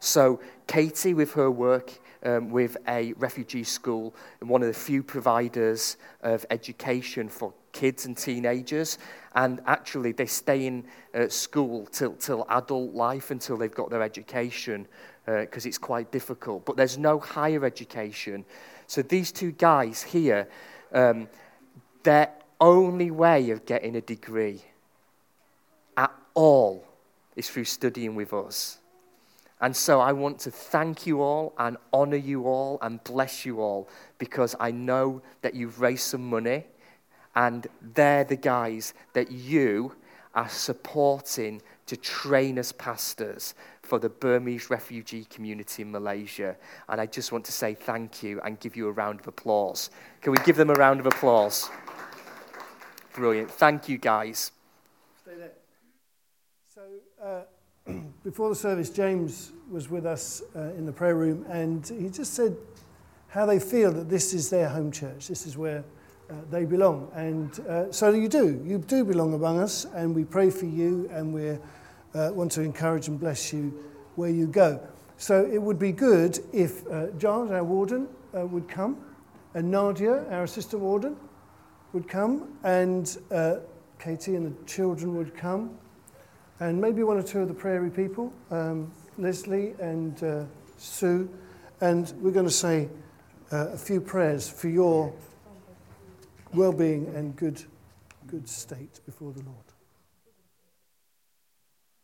So 0.01 0.41
Katie, 0.67 1.15
with 1.15 1.35
her 1.35 1.51
work 1.51 1.93
um, 2.25 2.51
with 2.51 2.77
a 2.89 3.13
refugee 3.15 3.65
school 3.65 4.15
one 4.41 4.63
of 4.63 4.69
the 4.69 4.75
few 4.75 5.03
providers 5.03 5.97
of 6.23 6.45
education 6.51 7.29
for 7.29 7.53
kids 7.73 8.07
and 8.07 8.17
teenagers. 8.17 8.99
And 9.35 9.61
actually, 9.67 10.13
they 10.13 10.27
stay 10.27 10.67
in 10.67 10.85
uh, 11.15 11.29
school 11.29 11.87
till, 11.87 12.15
till 12.15 12.47
adult 12.49 12.95
life 12.95 13.31
until 13.31 13.57
they've 13.57 13.75
got 13.75 13.91
their 13.91 14.03
education 14.03 14.87
because 15.25 15.67
uh, 15.67 15.69
it's 15.69 15.79
quite 15.79 16.11
difficult. 16.11 16.65
But 16.65 16.77
there's 16.77 16.99
no 16.99 17.19
higher 17.19 17.65
education. 17.65 18.45
So 18.87 19.03
these 19.03 19.31
two 19.31 19.53
guys 19.53 20.03
here, 20.03 20.49
um, 20.93 21.29
their 22.03 22.31
only 22.61 23.11
way 23.11 23.51
of 23.51 23.65
getting 23.65 23.97
a 23.97 24.01
degree 24.01 24.63
at 25.97 26.13
all 26.35 26.85
is 27.37 27.49
through 27.49 27.65
studying 27.65 28.17
with 28.17 28.33
us. 28.33 28.80
And 29.61 29.77
so 29.77 30.01
I 30.01 30.13
want 30.13 30.39
to 30.41 30.51
thank 30.51 31.07
you 31.07 31.21
all 31.21 31.55
and 31.59 31.77
honor 31.93 32.17
you 32.17 32.47
all 32.47 32.79
and 32.81 33.03
bless 33.05 33.45
you 33.45 33.61
all 33.61 33.89
because 34.19 34.57
I 34.59 34.71
know 34.71 35.21
that 35.43 35.55
you've 35.55 35.81
raised 35.81 36.05
some 36.05 36.29
money 36.29 36.65
and 37.35 37.67
they're 37.95 38.25
the 38.25 38.37
guys 38.37 38.95
that 39.13 39.31
you 39.31 39.95
are 40.35 40.49
supporting 40.49 41.61
to 41.87 41.97
train 41.97 42.59
as 42.59 42.73
pastors 42.73 43.55
for 43.83 43.99
the 43.99 44.09
Burmese 44.09 44.71
refugee 44.71 45.25
community 45.25 45.83
in 45.83 45.91
Malaysia. 45.91 46.57
And 46.89 47.01
I 47.01 47.07
just 47.07 47.33
want 47.33 47.45
to 47.47 47.53
say 47.53 47.75
thank 47.75 48.23
you 48.23 48.41
and 48.43 48.59
give 48.61 48.77
you 48.77 48.89
a 48.89 48.93
round 48.93 49.21
of 49.21 49.27
applause. 49.27 49.91
Can 50.23 50.33
we 50.33 50.39
give 50.45 50.57
them 50.57 50.71
a 50.71 50.75
round 50.75 51.01
of 51.01 51.07
applause? 51.07 51.69
Brilliant. 53.13 53.51
Thank 53.51 53.89
you, 53.89 53.99
guys. 53.99 54.53
Stay 55.21 55.37
there. 55.37 55.51
So, 56.73 56.83
uh, 57.21 57.41
before 58.25 58.49
the 58.49 58.55
service, 58.55 58.91
James 58.91 59.53
was 59.71 59.89
with 59.89 60.07
us 60.07 60.43
uh, 60.57 60.73
in 60.77 60.87
the 60.87 60.93
prayer 60.93 61.15
room, 61.15 61.45
and 61.49 61.87
he 61.87 62.09
just 62.09 62.35
said 62.35 62.57
how 63.29 63.47
they 63.47 63.61
feel 63.61 63.93
that 63.93 64.09
this 64.09 64.35
is 64.35 64.51
their 64.51 64.69
home 64.69 64.91
church. 64.91 65.29
This 65.29 65.47
is 65.47 65.57
where 65.57 65.85
uh, 66.29 66.35
they 66.51 66.65
belong. 66.65 67.11
And 67.15 67.59
uh, 67.61 67.93
so 67.93 68.11
you 68.11 68.29
do. 68.29 68.61
You 68.65 68.79
do 68.79 69.05
belong 69.05 69.35
among 69.35 69.61
us, 69.61 69.87
and 69.95 70.15
we 70.15 70.25
pray 70.25 70.51
for 70.51 70.67
you, 70.67 71.09
and 71.13 71.33
we 71.33 71.51
uh, 71.51 72.33
want 72.33 72.53
to 72.53 72.63
encourage 72.63 73.09
and 73.09 73.19
bless 73.19 73.53
you 73.53 73.73
where 74.17 74.31
you 74.31 74.47
go. 74.47 74.81
So 75.17 75.45
it 75.45 75.61
would 75.61 75.79
be 75.79 75.93
good 75.93 76.41
if 76.53 76.87
uh, 76.89 77.09
Giles, 77.19 77.51
our 77.51 77.63
warden, 77.63 78.09
uh, 78.37 78.47
would 78.47 78.69
come, 78.69 78.97
and 79.55 79.71
Nadia, 79.71 80.25
our 80.31 80.45
assistant 80.45 80.83
warden, 80.83 81.17
would 81.93 82.09
come, 82.09 82.57
and 82.63 83.17
Katie 83.99 84.35
and 84.35 84.47
the 84.47 84.65
children 84.67 85.15
would 85.17 85.35
come 85.35 85.77
and 86.61 86.81
maybe 86.81 87.03
one 87.03 87.17
or 87.17 87.23
two 87.23 87.41
of 87.41 87.49
the 87.49 87.55
prairie 87.55 87.91
people, 87.91 88.33
um, 88.51 88.93
Leslie 89.19 89.75
and 89.81 90.23
uh, 90.23 90.45
Sue, 90.77 91.29
and 91.81 92.13
we're 92.21 92.31
going 92.31 92.47
to 92.47 92.53
say 92.53 92.89
uh, 93.51 93.69
a 93.69 93.79
few 93.79 94.01
prayers 94.01 94.49
for 94.49 94.69
your 94.69 95.13
well-being 96.53 97.07
and 97.15 97.35
good, 97.37 97.63
good 98.27 98.49
state 98.49 99.01
before 99.07 99.33
the 99.33 99.43
Lord. 99.43 99.57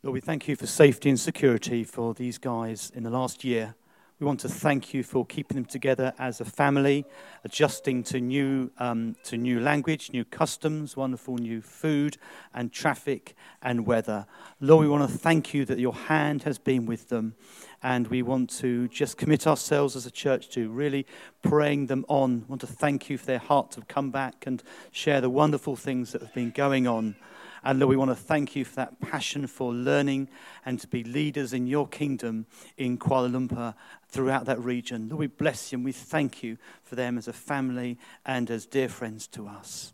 Lord, 0.03 0.13
we 0.13 0.21
thank 0.21 0.47
you 0.47 0.55
for 0.55 0.67
safety 0.67 1.09
and 1.09 1.19
security 1.19 1.83
for 1.83 2.13
these 2.13 2.37
guys 2.37 2.91
in 2.95 3.03
the 3.03 3.09
last 3.09 3.43
year. 3.43 3.75
We 4.19 4.25
want 4.25 4.39
to 4.39 4.49
thank 4.49 4.95
you 4.95 5.03
for 5.03 5.27
keeping 5.27 5.53
them 5.53 5.65
together 5.65 6.11
as 6.17 6.41
a 6.41 6.45
family, 6.45 7.05
adjusting 7.43 8.01
to 8.05 8.19
new, 8.19 8.71
um, 8.79 9.15
to 9.25 9.37
new 9.37 9.59
language, 9.59 10.11
new 10.11 10.25
customs, 10.25 10.97
wonderful 10.97 11.35
new 11.35 11.61
food 11.61 12.17
and 12.51 12.73
traffic 12.73 13.35
and 13.61 13.85
weather. 13.85 14.25
Lord, 14.59 14.85
we 14.85 14.89
want 14.89 15.07
to 15.07 15.17
thank 15.17 15.53
you 15.53 15.65
that 15.65 15.77
your 15.77 15.93
hand 15.93 16.41
has 16.43 16.57
been 16.57 16.87
with 16.87 17.09
them. 17.09 17.35
And 17.83 18.07
we 18.07 18.23
want 18.23 18.49
to 18.57 18.87
just 18.87 19.17
commit 19.17 19.45
ourselves 19.45 19.95
as 19.95 20.07
a 20.07 20.11
church 20.11 20.49
to 20.49 20.67
really 20.67 21.05
praying 21.43 21.85
them 21.85 22.03
on. 22.07 22.39
We 22.39 22.45
want 22.47 22.61
to 22.61 22.67
thank 22.67 23.11
you 23.11 23.19
for 23.19 23.27
their 23.27 23.37
heart 23.37 23.69
to 23.73 23.81
come 23.81 24.09
back 24.09 24.47
and 24.47 24.63
share 24.91 25.21
the 25.21 25.29
wonderful 25.29 25.75
things 25.75 26.11
that 26.13 26.23
have 26.23 26.33
been 26.33 26.49
going 26.49 26.87
on. 26.87 27.17
And 27.63 27.79
Lord, 27.79 27.89
we 27.89 27.97
want 27.97 28.11
to 28.11 28.15
thank 28.15 28.55
you 28.55 28.65
for 28.65 28.75
that 28.75 28.99
passion 28.99 29.47
for 29.47 29.73
learning 29.73 30.29
and 30.65 30.79
to 30.79 30.87
be 30.87 31.03
leaders 31.03 31.53
in 31.53 31.67
your 31.67 31.87
kingdom 31.87 32.45
in 32.77 32.97
Kuala 32.97 33.31
Lumpur 33.31 33.73
throughout 34.07 34.45
that 34.45 34.59
region. 34.59 35.09
Lord, 35.09 35.19
we 35.19 35.27
bless 35.27 35.71
you 35.71 35.77
and 35.77 35.85
we 35.85 35.91
thank 35.91 36.43
you 36.43 36.57
for 36.83 36.95
them 36.95 37.17
as 37.17 37.27
a 37.27 37.33
family 37.33 37.97
and 38.25 38.49
as 38.49 38.65
dear 38.65 38.89
friends 38.89 39.27
to 39.27 39.47
us. 39.47 39.93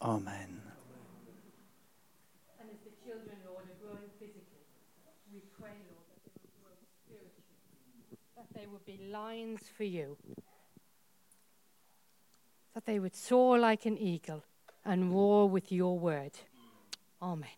Amen. 0.00 0.62
And 2.60 2.68
as 2.70 2.78
the 2.84 2.90
children, 3.04 3.36
Lord, 3.46 3.64
are 3.64 3.84
growing 3.84 4.10
physically, 4.20 4.62
we 5.32 5.40
pray, 5.60 5.74
Lord, 5.90 6.06
that 6.24 6.34
they 6.36 6.50
will 6.62 6.76
that 8.36 8.60
they 8.60 8.66
would 8.66 8.84
be 8.86 9.00
lions 9.10 9.62
for 9.76 9.84
you, 9.84 10.16
that 12.74 12.86
they 12.86 13.00
would 13.00 13.16
soar 13.16 13.58
like 13.58 13.86
an 13.86 13.98
eagle 13.98 14.44
and 14.84 15.12
roar 15.12 15.48
with 15.48 15.72
your 15.72 15.98
word. 15.98 16.32
Amen. 17.20 17.48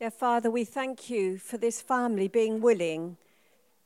Yeah, 0.00 0.10
Father, 0.10 0.50
we 0.50 0.64
thank 0.64 1.08
you 1.08 1.38
for 1.38 1.56
this 1.56 1.80
family 1.80 2.26
being 2.26 2.60
willing 2.60 3.16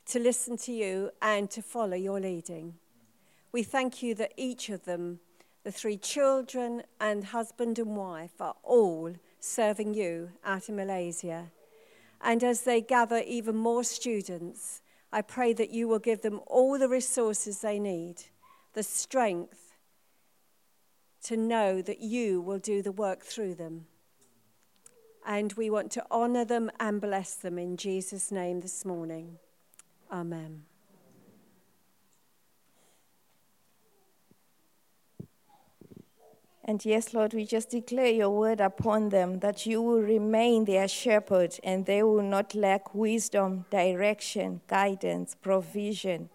to 0.06 0.18
listen 0.18 0.56
to 0.56 0.72
you 0.72 1.10
and 1.20 1.50
to 1.50 1.60
follow 1.60 1.96
your 1.96 2.18
leading. 2.20 2.74
We 3.52 3.62
thank 3.62 4.02
you 4.02 4.14
that 4.14 4.32
each 4.36 4.68
of 4.70 4.84
them, 4.84 5.20
the 5.62 5.70
three 5.70 5.96
children 5.96 6.82
and 7.00 7.24
husband 7.24 7.78
and 7.78 7.94
wife, 7.96 8.40
are 8.40 8.56
all 8.62 9.14
serving 9.40 9.94
you 9.94 10.30
out 10.44 10.68
in 10.68 10.76
Malaysia. 10.76 11.50
And 12.20 12.42
as 12.42 12.62
they 12.62 12.80
gather 12.80 13.18
even 13.18 13.56
more 13.56 13.84
students, 13.84 14.80
I 15.12 15.22
pray 15.22 15.52
that 15.52 15.70
you 15.70 15.86
will 15.86 15.98
give 15.98 16.22
them 16.22 16.40
all 16.46 16.78
the 16.78 16.88
resources 16.88 17.60
they 17.60 17.78
need, 17.78 18.22
the 18.72 18.82
strength, 18.82 19.65
to 21.26 21.36
know 21.36 21.82
that 21.82 22.00
you 22.00 22.40
will 22.40 22.58
do 22.58 22.82
the 22.82 22.92
work 22.92 23.22
through 23.22 23.54
them. 23.54 23.86
And 25.26 25.52
we 25.54 25.70
want 25.70 25.90
to 25.92 26.06
honor 26.10 26.44
them 26.44 26.70
and 26.78 27.00
bless 27.00 27.34
them 27.34 27.58
in 27.58 27.76
Jesus' 27.76 28.30
name 28.30 28.60
this 28.60 28.84
morning. 28.84 29.38
Amen. 30.10 30.62
And 36.68 36.84
yes, 36.84 37.14
Lord, 37.14 37.32
we 37.32 37.44
just 37.44 37.70
declare 37.70 38.10
your 38.10 38.30
word 38.30 38.60
upon 38.60 39.10
them 39.10 39.38
that 39.38 39.66
you 39.66 39.80
will 39.80 40.02
remain 40.02 40.64
their 40.64 40.88
shepherd 40.88 41.56
and 41.62 41.86
they 41.86 42.02
will 42.02 42.22
not 42.22 42.56
lack 42.56 42.92
wisdom, 42.92 43.66
direction, 43.70 44.60
guidance, 44.66 45.36
provision. 45.40 46.28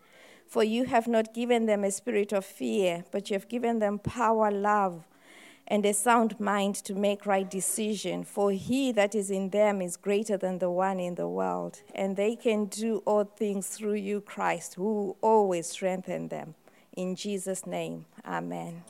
For 0.51 0.65
you 0.65 0.83
have 0.83 1.07
not 1.07 1.33
given 1.33 1.65
them 1.65 1.85
a 1.85 1.91
spirit 1.91 2.33
of 2.33 2.43
fear, 2.43 3.05
but 3.09 3.29
you 3.29 3.35
have 3.35 3.47
given 3.47 3.79
them 3.79 3.99
power, 3.99 4.51
love, 4.51 5.07
and 5.65 5.85
a 5.85 5.93
sound 5.93 6.41
mind 6.41 6.75
to 6.83 6.93
make 6.93 7.25
right 7.25 7.49
decision. 7.49 8.25
For 8.25 8.51
he 8.51 8.91
that 8.91 9.15
is 9.15 9.31
in 9.31 9.51
them 9.51 9.81
is 9.81 9.95
greater 9.95 10.35
than 10.35 10.59
the 10.59 10.69
one 10.69 10.99
in 10.99 11.15
the 11.15 11.29
world, 11.29 11.79
and 11.95 12.17
they 12.17 12.35
can 12.35 12.65
do 12.65 12.97
all 13.05 13.23
things 13.23 13.69
through 13.69 13.93
you, 13.93 14.19
Christ, 14.19 14.73
who 14.73 15.15
always 15.21 15.67
strengthen 15.67 16.27
them. 16.27 16.55
In 16.97 17.15
Jesus' 17.15 17.65
name, 17.65 18.05
amen. 18.25 18.83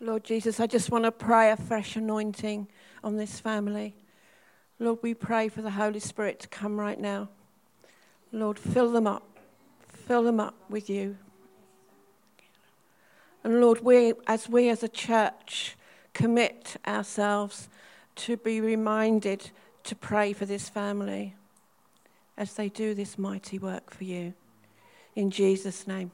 Lord 0.00 0.24
Jesus, 0.24 0.58
I 0.58 0.66
just 0.66 0.90
want 0.90 1.04
to 1.04 1.12
pray 1.12 1.52
a 1.52 1.56
fresh 1.56 1.94
anointing 1.94 2.66
on 3.04 3.16
this 3.16 3.38
family. 3.38 3.94
Lord, 4.80 4.98
we 5.02 5.14
pray 5.14 5.46
for 5.48 5.62
the 5.62 5.70
Holy 5.70 6.00
Spirit 6.00 6.40
to 6.40 6.48
come 6.48 6.80
right 6.80 6.98
now. 6.98 7.28
Lord, 8.32 8.58
fill 8.58 8.90
them 8.90 9.06
up. 9.06 9.22
Fill 9.88 10.22
them 10.22 10.40
up 10.40 10.54
with 10.68 10.88
you. 10.88 11.16
And 13.44 13.60
Lord, 13.60 13.80
we, 13.82 14.14
as 14.26 14.48
we 14.48 14.68
as 14.68 14.82
a 14.82 14.88
church 14.88 15.76
commit 16.14 16.76
ourselves 16.86 17.68
to 18.14 18.36
be 18.36 18.60
reminded 18.60 19.50
to 19.84 19.94
pray 19.94 20.32
for 20.32 20.46
this 20.46 20.68
family 20.68 21.34
as 22.36 22.54
they 22.54 22.68
do 22.68 22.94
this 22.94 23.18
mighty 23.18 23.58
work 23.58 23.90
for 23.90 24.04
you. 24.04 24.32
In 25.14 25.30
Jesus' 25.30 25.86
name, 25.86 26.10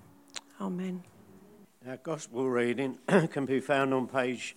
amen. 0.60 1.02
Our 1.86 1.98
gospel 1.98 2.48
reading 2.48 2.98
can 3.30 3.46
be 3.46 3.60
found 3.60 3.94
on 3.94 4.06
page 4.06 4.56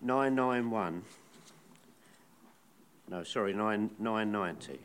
991. 0.00 1.02
No, 3.08 3.22
sorry, 3.24 3.52
9, 3.52 3.90
990. 3.98 4.80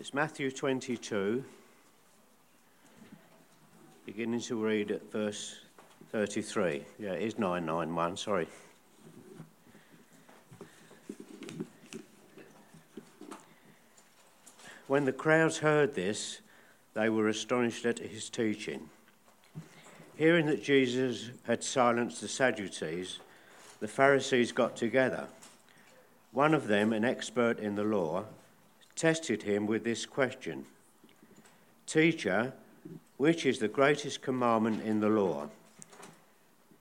It's 0.00 0.14
Matthew 0.14 0.50
22, 0.50 1.44
beginning 4.06 4.40
to 4.40 4.56
read 4.56 4.90
at 4.90 5.12
verse 5.12 5.58
33. 6.12 6.82
Yeah, 6.98 7.10
it 7.10 7.22
is 7.22 7.38
991, 7.38 8.16
sorry. 8.16 8.48
When 14.86 15.04
the 15.04 15.12
crowds 15.12 15.58
heard 15.58 15.94
this, 15.94 16.40
they 16.94 17.10
were 17.10 17.28
astonished 17.28 17.84
at 17.84 17.98
his 17.98 18.30
teaching. 18.30 18.88
Hearing 20.16 20.46
that 20.46 20.62
Jesus 20.62 21.28
had 21.46 21.62
silenced 21.62 22.22
the 22.22 22.28
Sadducees, 22.28 23.18
the 23.80 23.88
Pharisees 23.88 24.52
got 24.52 24.74
together. 24.74 25.26
One 26.32 26.54
of 26.54 26.66
them, 26.66 26.94
an 26.94 27.04
expert 27.04 27.58
in 27.58 27.74
the 27.74 27.84
law, 27.84 28.24
tested 28.96 29.42
him 29.42 29.66
with 29.66 29.84
this 29.84 30.06
question 30.06 30.64
Teacher, 31.86 32.52
which 33.16 33.44
is 33.44 33.58
the 33.58 33.68
greatest 33.68 34.22
commandment 34.22 34.82
in 34.82 35.00
the 35.00 35.08
law? 35.08 35.48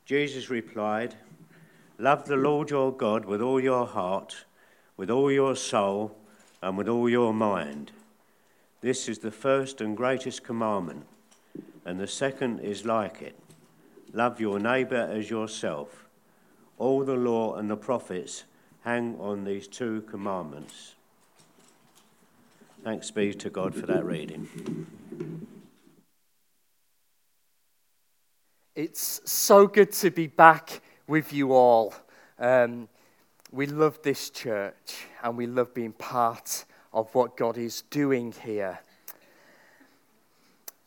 Jesus 0.06 0.50
replied, 0.50 1.16
Love 1.98 2.26
the 2.26 2.36
Lord 2.36 2.70
your 2.70 2.92
God 2.92 3.26
with 3.26 3.42
all 3.42 3.60
your 3.60 3.86
heart, 3.86 4.46
with 4.98 5.10
all 5.10 5.32
your 5.32 5.56
soul, 5.56 6.16
and 6.62 6.78
with 6.78 6.88
all 6.88 7.10
your 7.10 7.34
mind. 7.34 7.92
This 8.82 9.08
is 9.08 9.20
the 9.20 9.32
first 9.32 9.82
and 9.82 9.96
greatest 9.96 10.44
commandment, 10.44 11.06
and 11.86 12.00
the 12.00 12.08
second 12.08 12.60
is 12.60 12.86
like 12.86 13.22
it 13.22 13.36
love 14.14 14.40
your 14.40 14.60
neighbour 14.60 15.10
as 15.12 15.30
yourself. 15.30 16.06
All 16.78 17.04
the 17.04 17.16
law 17.16 17.56
and 17.56 17.70
the 17.70 17.78
prophets 17.78 18.44
hang 18.84 19.16
on 19.20 19.44
these 19.44 19.68
two 19.68 20.02
commandments. 20.10 20.96
Thanks 22.84 23.12
be 23.12 23.32
to 23.32 23.52
God 23.52 23.76
for 23.76 23.86
that 23.86 24.04
reading. 24.04 24.88
It's 28.74 29.22
so 29.24 29.68
good 29.68 29.92
to 29.92 30.10
be 30.10 30.26
back 30.26 30.82
with 31.06 31.32
you 31.32 31.54
all. 31.54 31.94
Um, 32.40 32.90
we 33.52 33.68
love 33.68 34.02
this 34.02 34.32
church 34.32 35.06
and 35.22 35.38
we 35.38 35.46
love 35.46 35.76
being 35.76 35.92
part 35.92 36.66
of 36.92 37.14
what 37.14 37.38
God 37.38 37.60
is 37.60 37.84
doing 37.92 38.34
here. 38.44 38.80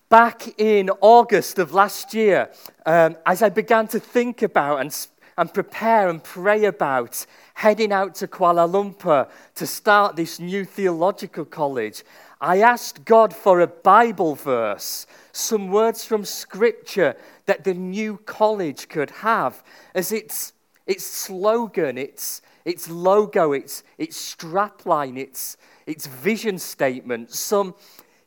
Back 0.09 0.59
in 0.59 0.91
August 1.01 1.61
of 1.61 1.73
last 1.73 2.13
year, 2.13 2.51
um, 2.85 3.17
as 3.25 3.41
I 3.41 3.51
began 3.51 3.87
to 3.89 4.01
think 4.01 4.43
about 4.43 4.81
and, 4.81 5.07
and 5.39 5.55
prepare 5.55 6.09
and 6.09 6.25
pray 6.25 6.65
about 6.65 7.25
heading 7.55 7.93
out 7.93 8.15
to 8.17 8.29
Kuala 8.29 8.69
Lumpur 8.71 9.29
to 9.55 9.67
start 9.67 10.17
this 10.17 10.39
new 10.39 10.65
theological 10.65 11.45
college, 11.45 12.05
I 12.41 12.61
asked 12.61 13.05
God 13.05 13.35
for 13.35 13.61
a 13.61 13.67
Bible 13.67 14.35
verse, 14.35 15.07
some 15.33 15.69
words 15.69 16.05
from 16.05 16.25
Scripture 16.25 17.17
that 17.47 17.65
the 17.65 17.75
new 17.75 18.19
college 18.19 18.89
could 18.89 19.11
have 19.11 19.63
as 19.95 20.13
its, 20.13 20.53
its 20.87 21.05
slogan, 21.05 21.97
its, 21.97 22.43
its 22.65 22.91
logo, 22.91 23.53
its, 23.53 23.83
its 23.99 24.35
strapline, 24.35 25.17
its, 25.17 25.57
its 25.87 26.07
vision 26.07 26.59
statement, 26.59 27.31
some 27.31 27.75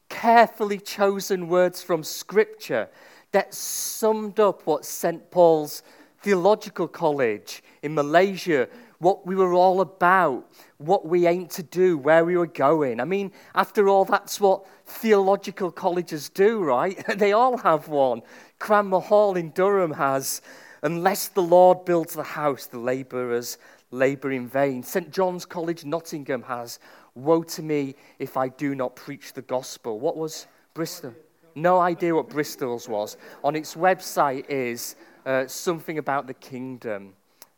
carefully 0.10 0.80
chosen 0.80 1.47
words 1.47 1.84
from 1.84 2.04
Scripture 2.04 2.89
that 3.32 3.54
summed 3.54 4.39
up 4.39 4.65
what 4.65 4.86
St. 4.86 5.30
Paul's 5.32 5.84
Theological 6.21 6.88
College 6.88 7.62
in 7.84 7.93
Malaysia, 7.93 8.67
what 8.99 9.25
we 9.25 9.36
were 9.36 9.53
all 9.53 9.81
about, 9.81 10.49
what 10.77 11.05
we 11.05 11.27
aimed 11.27 11.51
to 11.51 11.63
do, 11.63 11.97
where 11.97 12.25
we 12.25 12.38
were 12.38 12.47
going. 12.47 12.99
I 12.99 13.05
mean, 13.05 13.31
after 13.53 13.88
all, 13.88 14.05
that's 14.05 14.39
what 14.39 14.65
theological 14.86 15.71
colleges 15.71 16.29
do, 16.29 16.63
right? 16.63 17.03
they 17.17 17.31
all 17.33 17.57
have 17.57 17.88
one. 17.88 18.21
Cranmer 18.60 18.99
Hall 18.99 19.36
in 19.36 19.51
Durham 19.51 19.91
has. 19.91 20.41
Unless 20.83 21.29
the 21.29 21.41
Lord 21.41 21.86
builds 21.86 22.13
the 22.13 22.23
house, 22.23 22.67
the 22.67 22.79
labourers 22.79 23.57
labour 23.91 24.31
in 24.31 24.47
vain. 24.47 24.83
St. 24.83 25.12
John's 25.12 25.45
College, 25.45 25.86
Nottingham 25.86 26.43
has. 26.43 26.79
Woe 27.15 27.43
to 27.43 27.63
me 27.63 27.95
if 28.19 28.38
I 28.38 28.49
do 28.49 28.75
not 28.75 28.95
preach 28.95 29.33
the 29.33 29.41
gospel. 29.41 29.99
What 29.99 30.17
was 30.17 30.47
Bristol? 30.73 31.13
No 31.55 31.79
idea 31.79 32.13
what 32.13 32.29
Bristol's 32.29 32.88
was. 32.88 33.17
On 33.43 33.55
its 33.55 33.75
website 33.75 34.45
is 34.49 34.95
uh, 35.25 35.47
something 35.47 35.97
about 35.97 36.27
the 36.27 36.36
kingdom. 36.36 37.13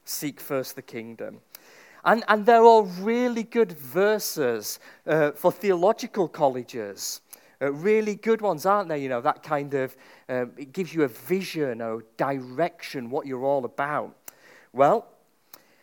Seek 0.10 0.40
first 0.40 0.76
the 0.76 0.82
kingdom. 0.82 1.42
And, 2.04 2.24
and 2.28 2.46
they're 2.46 2.64
really 2.82 3.44
good 3.44 3.74
verses 3.74 4.80
uh, 5.06 5.32
for 5.32 5.52
theological 5.52 6.28
colleges. 6.28 7.22
Uh, 7.62 7.74
really 7.74 8.16
good 8.16 8.42
ones, 8.42 8.66
aren't 8.66 8.90
they? 8.90 9.02
You 9.02 9.10
know, 9.10 9.22
that 9.22 9.44
kind 9.44 9.74
of, 9.74 9.96
um, 10.30 10.52
it 10.58 10.72
gives 10.72 10.94
you 10.94 11.04
a 11.04 11.10
vision 11.10 11.82
or 11.82 12.04
direction, 12.16 13.10
what 13.10 13.28
you're 13.28 13.44
all 13.44 13.66
about. 13.66 14.16
Well, 14.72 15.08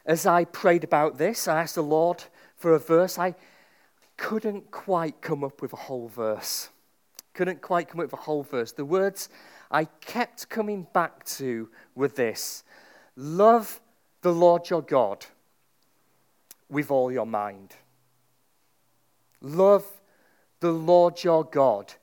as 0.07 0.25
I 0.27 0.45
prayed 0.45 0.85
about 0.85 1.19
this, 1.19 1.49
I 1.49 1.61
asked 1.61 1.75
the 1.75 1.83
Lord 1.83 2.25
for 2.57 2.75
a 2.75 2.79
verse. 2.79 3.19
I, 3.19 3.35
couldn't 4.17 4.71
quite 4.71 5.21
come 5.21 5.45
up 5.45 5.62
with 5.62 5.73
a 5.73 5.77
whole 5.77 6.09
verse. 6.09 6.71
Couldn't 7.35 7.61
quite 7.61 7.89
come 7.89 8.01
up 8.01 8.07
with 8.07 8.21
a 8.21 8.23
whole 8.25 8.43
verse. 8.43 8.73
The 8.73 8.85
words 8.85 9.29
I 9.71 9.85
kept 9.85 10.49
coming 10.49 10.87
back 10.93 11.25
to 11.37 11.69
were 11.95 12.09
this 12.09 12.65
Love 13.15 13.81
the 14.23 14.33
Lord 14.33 14.69
your 14.69 14.83
God 14.83 15.27
with 16.69 16.91
all 16.91 17.13
your 17.13 17.27
mind. 17.27 17.77
Love 19.41 19.85
the 20.61 20.73
Lord 20.73 21.23
your 21.23 21.45
God 21.45 21.95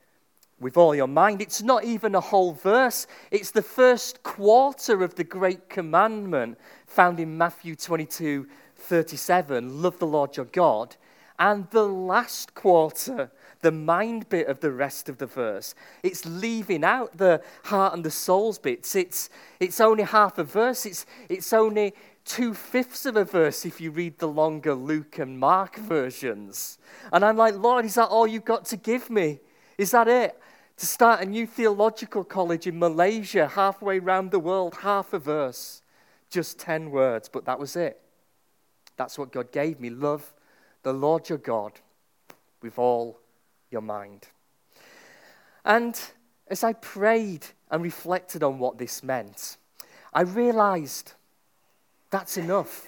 with 0.60 0.78
all 0.78 0.95
your 0.95 1.08
mind. 1.08 1.41
It's 1.41 1.62
not 1.62 1.84
even 1.84 2.15
a 2.15 2.21
whole 2.21 2.54
verse, 2.54 3.06
it's 3.32 3.52
the 3.52 3.62
first 3.62 4.23
quarter 4.23 5.04
of 5.04 5.15
the 5.15 5.23
great 5.23 5.69
commandment 5.69 6.58
found 6.88 7.19
in 7.19 7.38
Matthew 7.38 7.76
22 7.76 8.47
37. 8.76 9.82
Love 9.82 9.99
the 9.99 10.08
Lord 10.08 10.36
your 10.36 10.45
God. 10.45 10.95
And 11.39 11.69
the 11.71 11.88
last 11.88 12.54
quarter, 12.54 13.32
the 13.63 13.71
mind 13.71 14.30
bit 14.30 14.47
of 14.47 14.60
the 14.60 14.71
rest 14.71 15.10
of 15.10 15.17
the 15.17 15.26
verse, 15.26 15.73
it's 16.04 16.26
leaving 16.26 16.84
out 16.84 17.17
the 17.17 17.41
heart 17.63 17.93
and 17.93 18.06
the 18.06 18.12
souls 18.12 18.60
bits. 18.60 18.95
It's, 18.95 19.30
it's 19.60 19.82
only 19.82 20.04
half 20.04 20.38
a 20.38 20.43
verse, 20.43 20.86
it's, 20.86 21.08
it's 21.30 21.52
only 21.52 21.95
two 22.26 22.54
fifths 22.54 23.06
of 23.06 23.17
a 23.17 23.26
verse 23.26 23.65
if 23.65 23.82
you 23.82 23.89
read 23.89 24.19
the 24.19 24.28
longer 24.28 24.76
Luke 24.76 25.17
and 25.17 25.39
Mark 25.39 25.78
versions. 25.78 26.78
And 27.12 27.26
I'm 27.26 27.38
like, 27.38 27.56
Lord, 27.56 27.86
is 27.86 27.95
that 27.95 28.08
all 28.08 28.28
you've 28.28 28.45
got 28.45 28.65
to 28.65 28.78
give 28.78 29.10
me? 29.10 29.39
Is 29.78 29.91
that 29.91 30.08
it? 30.08 30.39
To 30.78 30.86
start 30.86 31.21
a 31.21 31.26
new 31.26 31.47
theological 31.47 32.23
college 32.23 32.67
in 32.67 32.78
Malaysia, 32.78 33.47
halfway 33.47 33.99
around 33.99 34.32
the 34.32 34.39
world, 34.39 34.76
half 34.82 35.13
a 35.13 35.19
verse, 35.19 35.82
just 36.30 36.60
10 36.60 36.91
words, 36.91 37.30
but 37.30 37.45
that 37.45 37.60
was 37.60 37.76
it. 37.76 37.99
That's 38.97 39.17
what 39.17 39.32
God 39.32 39.52
gave 39.52 39.80
me 39.80 39.89
love 39.89 40.34
the 40.84 40.93
Lord 40.93 41.30
your 41.30 41.38
God 41.38 41.80
with 42.62 42.78
all 42.78 43.19
your 43.73 43.81
mind. 43.81 44.27
And 45.65 45.99
as 46.47 46.63
I 46.63 46.73
prayed 46.73 47.45
and 47.69 47.83
reflected 47.83 48.43
on 48.43 48.59
what 48.59 48.77
this 48.77 49.03
meant, 49.03 49.57
I 50.13 50.21
realized 50.21 51.13
that's 52.09 52.38
enough. 52.38 52.88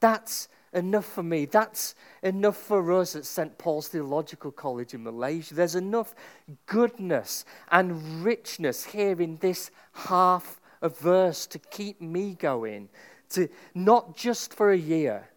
That's 0.00 0.48
enough 0.72 1.06
for 1.06 1.22
me. 1.22 1.46
That's 1.46 1.94
enough 2.22 2.56
for 2.56 2.92
us 2.92 3.16
at 3.16 3.24
St. 3.24 3.56
Paul's 3.58 3.88
Theological 3.88 4.50
College 4.50 4.94
in 4.94 5.02
Malaysia. 5.02 5.54
There's 5.54 5.74
enough 5.74 6.14
goodness 6.66 7.44
and 7.70 8.22
richness 8.24 8.84
here 8.84 9.20
in 9.20 9.36
this 9.38 9.70
half 9.92 10.60
a 10.82 10.88
verse 10.88 11.46
to 11.46 11.58
keep 11.58 12.00
me 12.00 12.34
going, 12.34 12.88
to 13.30 13.48
not 13.74 14.16
just 14.16 14.54
for 14.54 14.70
a 14.70 14.78
year, 14.78 15.28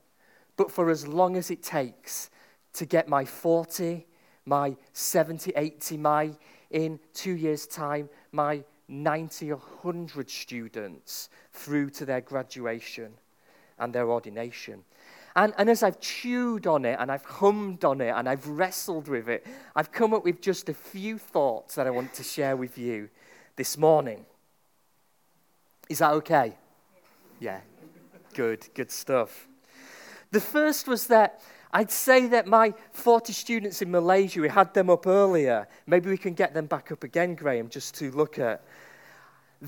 but 0.58 0.72
for 0.72 0.90
as 0.90 1.08
long 1.08 1.38
as 1.38 1.50
it 1.50 1.64
takes 1.64 2.30
to 2.74 2.86
get 2.86 3.08
my 3.08 3.26
40, 3.26 4.06
my 4.46 4.76
70, 4.94 5.54
80, 5.56 5.98
my, 5.98 6.32
in 6.70 7.00
two 7.14 7.34
years' 7.34 7.68
time, 7.68 8.10
my 8.32 8.64
90 8.88 9.52
or 9.52 9.58
100 9.58 10.30
students 10.30 11.30
through 11.54 11.90
to 11.92 12.06
their 12.06 12.22
graduation 12.22 13.14
and 13.80 13.94
their 13.94 14.10
ordination. 14.10 14.84
And, 15.36 15.54
and 15.58 15.70
as 15.70 15.82
I've 15.82 16.00
chewed 16.00 16.68
on 16.68 16.84
it 16.84 16.98
and 17.00 17.12
I've 17.12 17.24
hummed 17.24 17.86
on 17.86 18.02
it 18.02 18.10
and 18.10 18.28
I've 18.28 18.46
wrestled 18.48 19.08
with 19.08 19.30
it, 19.30 19.48
I've 19.76 19.92
come 19.92 20.14
up 20.14 20.26
with 20.26 20.42
just 20.42 20.68
a 20.68 20.74
few 20.74 21.18
thoughts 21.18 21.76
that 21.76 21.88
I 21.88 21.90
want 21.90 22.14
to 22.16 22.24
share 22.24 22.58
with 22.58 22.78
you 22.78 23.10
this 23.56 23.78
morning. 23.78 24.26
Is 25.88 26.00
that 26.00 26.12
okay? 26.14 26.58
Yeah, 27.40 27.62
good, 28.34 28.68
good 28.74 28.92
stuff. 28.92 29.48
The 30.32 30.42
first 30.42 30.88
was 30.88 31.08
that 31.08 31.42
I'd 31.74 31.92
say 31.92 32.28
that 32.28 32.48
my 32.48 32.74
40 32.92 33.32
students 33.34 33.82
in 33.82 33.92
Malaysia, 33.92 34.42
we 34.42 34.50
had 34.50 34.74
them 34.74 34.90
up 34.90 35.08
earlier. 35.08 35.68
Maybe 35.88 36.10
we 36.10 36.18
can 36.18 36.34
get 36.34 36.54
them 36.54 36.66
back 36.66 36.92
up 36.92 37.04
again, 37.04 37.36
Graham, 37.36 37.70
just 37.70 37.96
to 37.96 38.12
look 38.12 38.40
at. 38.40 38.64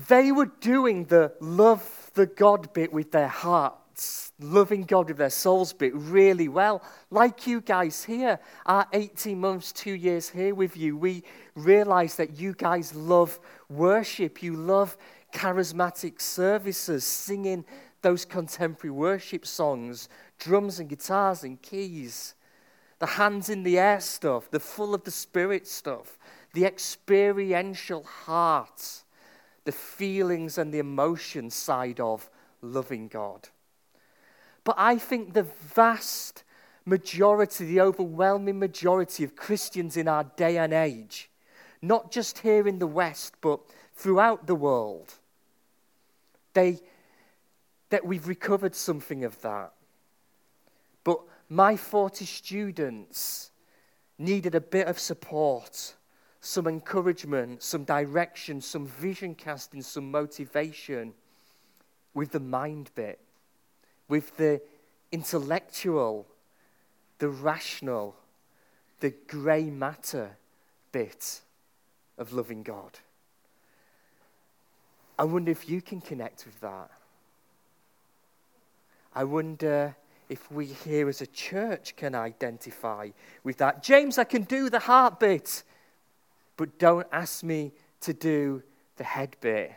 They 0.08 0.32
were 0.32 0.50
doing 0.60 1.04
the 1.04 1.32
love 1.40 2.10
the 2.14 2.26
God 2.26 2.72
bit 2.72 2.92
with 2.92 3.12
their 3.12 3.28
hearts, 3.28 4.32
loving 4.40 4.82
God 4.82 5.08
with 5.08 5.18
their 5.18 5.30
souls 5.30 5.72
bit 5.72 5.94
really 5.94 6.48
well. 6.48 6.82
Like 7.10 7.46
you 7.46 7.60
guys 7.60 8.04
here, 8.04 8.38
our 8.66 8.86
18 8.92 9.38
months, 9.38 9.72
two 9.72 9.92
years 9.92 10.28
here 10.28 10.54
with 10.54 10.76
you, 10.76 10.96
we 10.96 11.22
realize 11.54 12.16
that 12.16 12.38
you 12.38 12.54
guys 12.54 12.94
love 12.94 13.38
worship. 13.68 14.42
You 14.42 14.56
love 14.56 14.96
charismatic 15.32 16.20
services, 16.20 17.04
singing 17.04 17.64
those 18.02 18.24
contemporary 18.24 18.92
worship 18.92 19.46
songs, 19.46 20.08
drums 20.44 20.78
and 20.78 20.88
guitars 20.88 21.42
and 21.42 21.60
keys, 21.62 22.34
the 22.98 23.06
hands 23.06 23.48
in 23.48 23.62
the 23.62 23.78
air 23.78 24.00
stuff, 24.00 24.50
the 24.50 24.60
full 24.60 24.94
of 24.94 25.04
the 25.04 25.10
spirit 25.10 25.66
stuff, 25.66 26.18
the 26.52 26.64
experiential 26.64 28.04
heart, 28.04 29.02
the 29.64 29.72
feelings 29.72 30.58
and 30.58 30.72
the 30.72 30.78
emotion 30.78 31.50
side 31.50 31.98
of 31.98 32.28
loving 32.60 33.08
God. 33.08 33.48
But 34.64 34.76
I 34.78 34.98
think 34.98 35.32
the 35.32 35.42
vast 35.42 36.44
majority, 36.84 37.64
the 37.64 37.80
overwhelming 37.80 38.58
majority 38.58 39.24
of 39.24 39.36
Christians 39.36 39.96
in 39.96 40.08
our 40.08 40.24
day 40.24 40.58
and 40.58 40.72
age, 40.72 41.30
not 41.80 42.12
just 42.12 42.38
here 42.40 42.68
in 42.68 42.78
the 42.78 42.86
West, 42.86 43.34
but 43.40 43.60
throughout 43.94 44.46
the 44.46 44.54
world, 44.54 45.14
they 46.52 46.80
that 47.90 48.04
we've 48.04 48.26
recovered 48.26 48.74
something 48.74 49.24
of 49.24 49.40
that. 49.42 49.72
But 51.04 51.20
my 51.48 51.76
40 51.76 52.24
students 52.24 53.50
needed 54.18 54.54
a 54.54 54.60
bit 54.60 54.86
of 54.86 54.98
support, 54.98 55.94
some 56.40 56.66
encouragement, 56.66 57.62
some 57.62 57.84
direction, 57.84 58.60
some 58.60 58.86
vision 58.86 59.34
casting, 59.34 59.82
some 59.82 60.10
motivation 60.10 61.12
with 62.14 62.32
the 62.32 62.40
mind 62.40 62.90
bit, 62.94 63.20
with 64.08 64.36
the 64.36 64.60
intellectual, 65.12 66.26
the 67.18 67.28
rational, 67.28 68.16
the 69.00 69.10
grey 69.26 69.64
matter 69.64 70.36
bit 70.92 71.40
of 72.18 72.32
loving 72.32 72.62
God. 72.62 72.98
I 75.18 75.24
wonder 75.24 75.50
if 75.50 75.68
you 75.68 75.80
can 75.80 76.00
connect 76.00 76.44
with 76.44 76.60
that. 76.60 76.90
I 79.14 79.24
wonder 79.24 79.96
if 80.34 80.50
we 80.50 80.66
here 80.66 81.08
as 81.08 81.20
a 81.20 81.28
church 81.28 81.94
can 81.94 82.12
identify 82.12 83.08
with 83.44 83.58
that. 83.58 83.84
James, 83.84 84.18
I 84.18 84.24
can 84.24 84.42
do 84.42 84.68
the 84.68 84.80
heart 84.80 85.20
bit, 85.20 85.62
but 86.56 86.76
don't 86.76 87.06
ask 87.12 87.44
me 87.44 87.70
to 88.00 88.12
do 88.12 88.60
the 88.96 89.04
head 89.04 89.36
bit. 89.40 89.74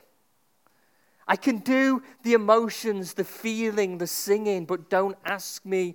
I 1.28 1.36
can 1.36 1.60
do 1.60 2.02
the 2.24 2.34
emotions, 2.34 3.14
the 3.14 3.24
feeling, 3.24 4.00
the 4.00 4.08
singing, 4.08 4.66
but 4.66 4.90
don't 4.90 5.18
ask 5.24 5.64
me 5.64 5.94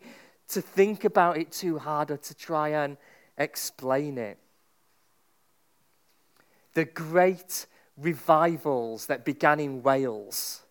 to 0.50 0.60
think 0.62 1.04
about 1.04 1.38
it 1.38 1.50
too 1.50 1.78
hard 1.78 2.12
or 2.12 2.18
to 2.18 2.32
try 2.32 2.68
and 2.68 2.96
explain 3.36 4.16
it. 4.16 4.38
The 6.74 6.84
great 6.84 7.66
revivals 7.96 9.06
that 9.06 9.24
began 9.24 9.58
in 9.58 9.82
Wales 9.82 10.61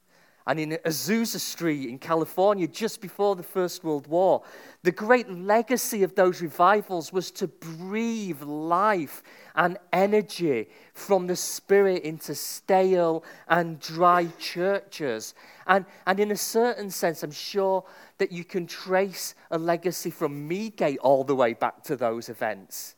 and 0.47 0.59
in 0.59 0.71
Azusa 0.85 1.39
Street 1.39 1.87
in 1.89 1.99
California 1.99 2.67
just 2.67 3.01
before 3.01 3.35
the 3.35 3.43
First 3.43 3.83
World 3.83 4.07
War. 4.07 4.43
The 4.83 4.91
great 4.91 5.29
legacy 5.29 6.03
of 6.03 6.15
those 6.15 6.41
revivals 6.41 7.13
was 7.13 7.31
to 7.31 7.47
breathe 7.47 8.41
life 8.41 9.21
and 9.55 9.77
energy 9.93 10.69
from 10.93 11.27
the 11.27 11.35
Spirit 11.35 12.03
into 12.03 12.33
stale 12.33 13.23
and 13.47 13.79
dry 13.79 14.27
churches. 14.39 15.35
And, 15.67 15.85
and 16.07 16.19
in 16.19 16.31
a 16.31 16.37
certain 16.37 16.89
sense, 16.89 17.21
I'm 17.23 17.31
sure 17.31 17.83
that 18.17 18.31
you 18.31 18.43
can 18.43 18.65
trace 18.65 19.35
a 19.51 19.57
legacy 19.57 20.09
from 20.09 20.49
Meagate 20.49 20.97
all 21.01 21.23
the 21.23 21.35
way 21.35 21.53
back 21.53 21.83
to 21.83 21.95
those 21.95 22.29
events. 22.29 22.95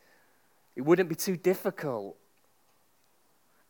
It 0.75 0.82
wouldn't 0.82 1.10
be 1.10 1.15
too 1.15 1.38
difficult 1.38 2.17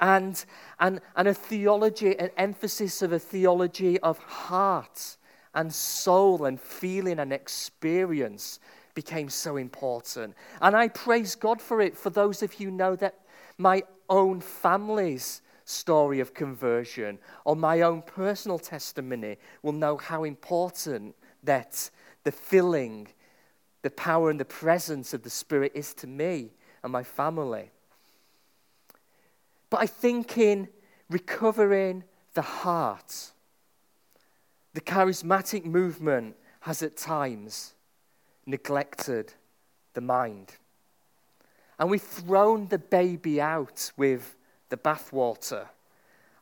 and, 0.04 0.44
and, 0.82 1.00
and 1.16 1.30
a 1.30 1.34
theology, 1.34 2.20
an 2.20 2.30
emphasis 2.36 3.02
of 3.02 3.13
a 3.13 3.20
theology 3.20 3.98
of 4.02 4.18
heart 4.18 5.16
and 5.56 5.74
soul 5.74 6.44
and 6.44 6.60
feeling 6.60 7.20
and 7.20 7.32
experience 7.32 8.60
became 8.96 9.30
so 9.30 9.56
important. 9.56 10.36
And 10.62 10.76
I 10.76 10.89
praise 10.89 11.36
God 11.36 11.62
for 11.62 11.80
it. 11.80 11.98
For 11.98 12.10
those 12.10 12.44
of 12.44 12.60
you 12.60 12.70
know 12.70 12.98
that 12.98 13.16
my 13.58 13.84
own 14.10 14.42
family's 14.42 15.42
story 15.63 16.20
of 16.20 16.34
conversion 16.34 17.18
or 17.46 17.56
my 17.56 17.80
own 17.80 18.02
personal 18.02 18.60
testimony 18.60 19.38
will 19.62 19.72
know 19.72 19.96
how 19.96 20.26
important 20.26 21.16
that 21.44 21.89
the 22.26 22.32
filling, 22.32 23.08
the 23.84 23.89
power 23.92 24.30
and 24.30 24.39
the 24.39 24.44
presence 24.44 25.13
of 25.13 25.24
the 25.24 25.30
Spirit 25.30 25.72
is 25.74 25.94
to 25.94 26.08
me 26.08 26.52
and 26.84 26.92
my 26.92 27.04
family. 27.04 27.72
But 29.73 29.81
I 29.81 29.88
think 29.88 30.38
in 30.38 30.67
recovering 31.09 32.03
the 32.36 32.43
heart, 32.43 33.31
the 34.75 34.81
charismatic 34.81 35.65
movement 35.65 36.36
has 36.59 36.83
at 36.83 36.95
times 36.95 37.73
neglected 38.45 39.33
the 39.95 40.01
mind. 40.01 40.51
And 41.79 41.89
we've 41.89 42.03
thrown 42.03 42.67
the 42.67 42.77
baby 42.77 43.41
out 43.41 43.91
with 43.97 44.36
the 44.69 44.77
bathwater. 44.77 45.65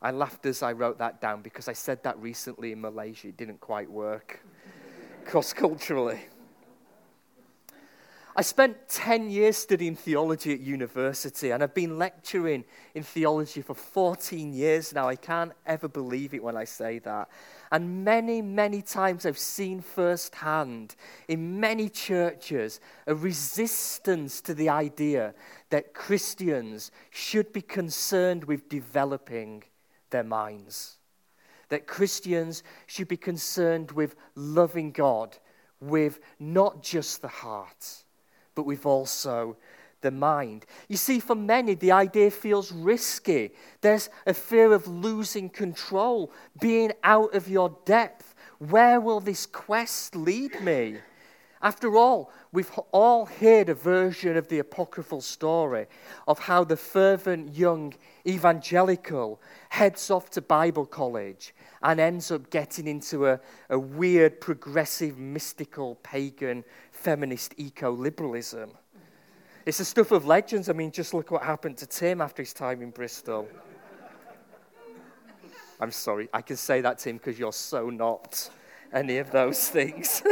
I 0.01 0.11
laughed 0.11 0.45
as 0.45 0.61
I 0.61 0.73
wrote 0.73 0.97
that 0.97 1.21
down 1.21 1.41
because 1.41 1.69
I 1.69 1.73
said 1.73 2.03
that 2.03 2.19
recently 2.19 2.73
in 2.73 2.81
Malaysia. 2.81 3.29
It 3.29 3.37
didn't 3.37 3.61
quite 3.61 3.89
work 3.89 4.41
cross 5.23 5.53
culturally. 5.53 6.19
I 8.33 8.43
spent 8.43 8.87
10 8.87 9.29
years 9.29 9.57
studying 9.57 9.95
theology 9.95 10.53
at 10.53 10.61
university, 10.61 11.51
and 11.51 11.61
I've 11.61 11.73
been 11.73 11.97
lecturing 11.97 12.63
in 12.95 13.03
theology 13.03 13.61
for 13.61 13.73
14 13.73 14.53
years 14.53 14.93
now. 14.93 15.09
I 15.09 15.17
can't 15.17 15.51
ever 15.65 15.89
believe 15.89 16.33
it 16.33 16.41
when 16.41 16.55
I 16.55 16.63
say 16.63 16.99
that. 16.99 17.27
And 17.73 18.05
many, 18.05 18.41
many 18.41 18.81
times 18.81 19.25
I've 19.25 19.37
seen 19.37 19.81
firsthand 19.81 20.95
in 21.27 21.59
many 21.59 21.89
churches 21.89 22.79
a 23.05 23.13
resistance 23.13 24.39
to 24.41 24.53
the 24.53 24.69
idea 24.69 25.33
that 25.69 25.93
Christians 25.93 26.91
should 27.09 27.51
be 27.51 27.61
concerned 27.61 28.45
with 28.45 28.69
developing 28.69 29.63
their 30.09 30.23
minds, 30.23 30.99
that 31.67 31.85
Christians 31.85 32.63
should 32.87 33.09
be 33.09 33.17
concerned 33.17 33.91
with 33.91 34.15
loving 34.35 34.91
God 34.91 35.37
with 35.81 36.19
not 36.39 36.81
just 36.81 37.21
the 37.21 37.27
heart 37.27 38.05
but 38.55 38.63
we've 38.63 38.85
also 38.85 39.57
the 40.01 40.11
mind. 40.11 40.65
You 40.87 40.97
see, 40.97 41.19
for 41.19 41.35
many, 41.35 41.75
the 41.75 41.91
idea 41.91 42.31
feels 42.31 42.71
risky. 42.71 43.51
There's 43.81 44.09
a 44.25 44.33
fear 44.33 44.73
of 44.73 44.87
losing 44.87 45.49
control, 45.49 46.31
being 46.59 46.91
out 47.03 47.33
of 47.35 47.47
your 47.47 47.77
depth. 47.85 48.35
Where 48.57 48.99
will 48.99 49.19
this 49.19 49.45
quest 49.45 50.15
lead 50.15 50.61
me? 50.61 50.97
After 51.63 51.95
all, 51.95 52.31
we've 52.51 52.71
all 52.91 53.27
heard 53.27 53.69
a 53.69 53.75
version 53.75 54.35
of 54.35 54.47
the 54.47 54.57
apocryphal 54.59 55.21
story 55.21 55.85
of 56.27 56.39
how 56.39 56.63
the 56.63 56.75
fervent 56.75 57.55
young 57.55 57.93
evangelical 58.25 59.39
heads 59.69 60.09
off 60.09 60.31
to 60.31 60.41
Bible 60.41 60.87
college 60.87 61.53
and 61.83 61.99
ends 61.99 62.31
up 62.31 62.49
getting 62.49 62.87
into 62.87 63.27
a, 63.27 63.39
a 63.69 63.77
weird, 63.77 64.41
progressive, 64.41 65.19
mystical, 65.19 65.95
pagan 66.01 66.63
feminist 67.01 67.55
eco 67.57 67.91
liberalism. 67.91 68.71
It's 69.65 69.79
the 69.79 69.85
stuff 69.85 70.11
of 70.11 70.25
legends. 70.25 70.69
I 70.69 70.73
mean, 70.73 70.91
just 70.91 71.13
look 71.13 71.31
what 71.31 71.43
happened 71.43 71.77
to 71.77 71.87
Tim 71.87 72.21
after 72.21 72.43
his 72.43 72.53
time 72.53 72.81
in 72.81 72.91
Bristol. 72.91 73.47
I'm 75.79 75.91
sorry, 75.91 76.29
I 76.31 76.41
can 76.41 76.57
say 76.57 76.81
that, 76.81 76.99
Tim, 76.99 77.17
because 77.17 77.39
you're 77.39 77.51
so 77.51 77.89
not 77.89 78.51
any 78.93 79.17
of 79.17 79.31
those 79.31 79.67
things. 79.67 80.21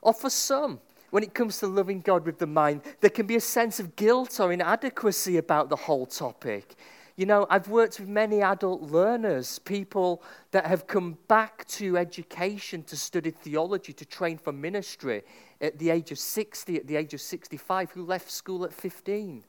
or 0.00 0.14
for 0.14 0.30
some, 0.30 0.80
when 1.10 1.22
it 1.22 1.34
comes 1.34 1.58
to 1.58 1.66
loving 1.66 2.00
God 2.00 2.24
with 2.24 2.38
the 2.38 2.46
mind, 2.46 2.80
there 3.00 3.10
can 3.10 3.26
be 3.26 3.36
a 3.36 3.40
sense 3.40 3.78
of 3.80 3.96
guilt 3.96 4.40
or 4.40 4.50
inadequacy 4.50 5.36
about 5.36 5.68
the 5.68 5.76
whole 5.76 6.06
topic. 6.06 6.74
You 7.18 7.26
know, 7.26 7.48
I've 7.50 7.66
worked 7.66 7.98
with 7.98 8.08
many 8.08 8.42
adult 8.42 8.80
learners, 8.80 9.58
people 9.58 10.22
that 10.52 10.66
have 10.66 10.86
come 10.86 11.18
back 11.26 11.66
to 11.66 11.96
education 11.96 12.84
to 12.84 12.96
study 12.96 13.32
theology, 13.32 13.92
to 13.94 14.04
train 14.04 14.38
for 14.38 14.52
ministry 14.52 15.24
at 15.60 15.80
the 15.80 15.90
age 15.90 16.12
of 16.12 16.20
60, 16.20 16.76
at 16.76 16.86
the 16.86 16.94
age 16.94 17.14
of 17.14 17.20
65, 17.20 17.90
who 17.90 18.04
left 18.04 18.30
school 18.30 18.64
at 18.64 18.72
15. 18.72 19.42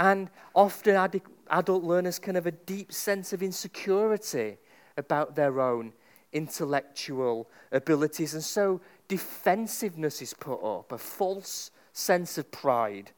And 0.00 0.30
often 0.52 0.96
ad- 0.96 1.22
adult 1.48 1.84
learners 1.84 2.18
can 2.18 2.34
have 2.34 2.46
a 2.46 2.50
deep 2.50 2.92
sense 2.92 3.32
of 3.32 3.40
insecurity 3.40 4.58
about 4.96 5.36
their 5.36 5.60
own 5.60 5.92
intellectual 6.32 7.48
abilities. 7.70 8.34
And 8.34 8.42
so 8.42 8.80
defensiveness 9.06 10.20
is 10.20 10.34
put 10.34 10.58
up, 10.58 10.90
a 10.90 10.98
false 10.98 11.70
sense 11.92 12.36
of 12.36 12.50
pride, 12.50 13.12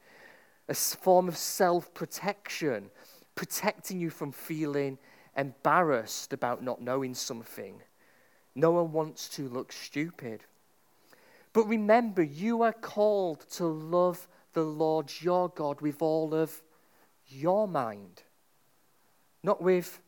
a 0.69 0.75
form 0.75 1.27
of 1.27 1.35
self 1.35 1.91
protection, 1.95 2.91
protecting 3.35 3.99
you 3.99 4.09
from 4.09 4.31
feeling 4.31 4.97
embarrassed 5.35 6.33
about 6.33 6.63
not 6.63 6.81
knowing 6.81 7.13
something. 7.13 7.81
No 8.55 8.71
one 8.71 8.91
wants 8.91 9.29
to 9.29 9.47
look 9.47 9.71
stupid. 9.71 10.43
But 11.53 11.67
remember, 11.67 12.23
you 12.23 12.61
are 12.61 12.73
called 12.73 13.49
to 13.51 13.65
love 13.65 14.27
the 14.53 14.63
Lord 14.63 15.11
your 15.19 15.49
God 15.49 15.81
with 15.81 16.01
all 16.01 16.33
of 16.33 16.61
your 17.27 17.67
mind, 17.67 18.23
not 19.43 19.61
with 19.61 20.01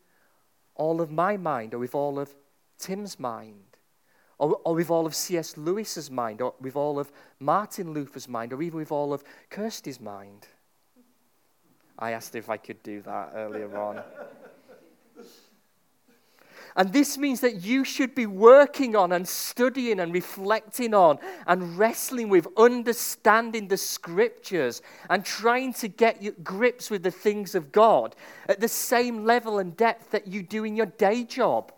all 0.74 1.00
of 1.00 1.10
my 1.10 1.36
mind 1.36 1.74
or 1.74 1.78
with 1.78 1.94
all 1.94 2.18
of 2.18 2.34
Tim's 2.78 3.18
mind. 3.18 3.60
Or, 4.36 4.60
or, 4.64 4.74
with 4.74 4.90
all 4.90 5.06
of 5.06 5.14
C.S. 5.14 5.56
Lewis's 5.56 6.10
mind, 6.10 6.42
or 6.42 6.54
with 6.60 6.74
all 6.74 6.98
of 6.98 7.12
Martin 7.38 7.92
Luther's 7.92 8.26
mind, 8.28 8.52
or 8.52 8.60
even 8.62 8.80
with 8.80 8.90
all 8.90 9.12
of 9.12 9.22
Kirsty's 9.48 10.00
mind. 10.00 10.48
I 11.98 12.12
asked 12.12 12.34
if 12.34 12.50
I 12.50 12.56
could 12.56 12.82
do 12.82 13.00
that 13.02 13.32
earlier 13.34 13.76
on. 13.78 14.02
And 16.76 16.92
this 16.92 17.16
means 17.16 17.40
that 17.40 17.62
you 17.62 17.84
should 17.84 18.16
be 18.16 18.26
working 18.26 18.96
on 18.96 19.12
and 19.12 19.28
studying 19.28 20.00
and 20.00 20.12
reflecting 20.12 20.92
on 20.92 21.18
and 21.46 21.78
wrestling 21.78 22.28
with 22.28 22.48
understanding 22.56 23.68
the 23.68 23.76
scriptures 23.76 24.82
and 25.08 25.24
trying 25.24 25.72
to 25.74 25.88
get 25.88 26.42
grips 26.42 26.90
with 26.90 27.04
the 27.04 27.12
things 27.12 27.54
of 27.54 27.70
God 27.70 28.16
at 28.48 28.60
the 28.60 28.66
same 28.66 29.24
level 29.24 29.60
and 29.60 29.76
depth 29.76 30.10
that 30.10 30.26
you 30.26 30.42
do 30.42 30.64
in 30.64 30.74
your 30.74 30.86
day 30.86 31.22
job. 31.22 31.72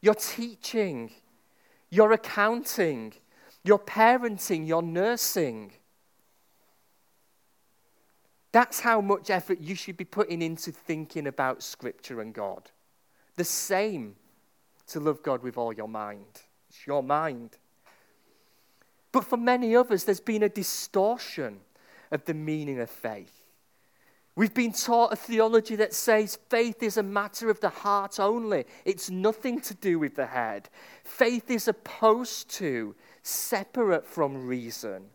Your 0.00 0.14
teaching, 0.16 1.12
your 1.90 2.10
accounting, 2.10 3.12
your 3.62 3.78
parenting, 3.78 4.66
your 4.66 4.82
nursing. 4.82 5.72
That's 8.54 8.78
how 8.78 9.00
much 9.00 9.30
effort 9.30 9.60
you 9.60 9.74
should 9.74 9.96
be 9.96 10.04
putting 10.04 10.40
into 10.40 10.70
thinking 10.70 11.26
about 11.26 11.60
Scripture 11.60 12.20
and 12.20 12.32
God. 12.32 12.70
The 13.34 13.42
same 13.42 14.14
to 14.86 15.00
love 15.00 15.24
God 15.24 15.42
with 15.42 15.58
all 15.58 15.72
your 15.72 15.88
mind. 15.88 16.42
It's 16.68 16.86
your 16.86 17.02
mind. 17.02 17.58
But 19.10 19.24
for 19.24 19.36
many 19.36 19.74
others, 19.74 20.04
there's 20.04 20.20
been 20.20 20.44
a 20.44 20.48
distortion 20.48 21.62
of 22.12 22.26
the 22.26 22.34
meaning 22.34 22.78
of 22.78 22.88
faith. 22.88 23.44
We've 24.36 24.54
been 24.54 24.72
taught 24.72 25.12
a 25.12 25.16
theology 25.16 25.74
that 25.74 25.92
says 25.92 26.38
faith 26.48 26.80
is 26.80 26.96
a 26.96 27.02
matter 27.02 27.50
of 27.50 27.58
the 27.58 27.70
heart 27.70 28.20
only. 28.20 28.66
It's 28.84 29.10
nothing 29.10 29.60
to 29.62 29.74
do 29.74 29.98
with 29.98 30.14
the 30.14 30.26
head. 30.26 30.68
Faith 31.02 31.50
is 31.50 31.66
opposed 31.66 32.50
to, 32.50 32.94
separate 33.24 34.06
from 34.06 34.46
reason. 34.46 35.06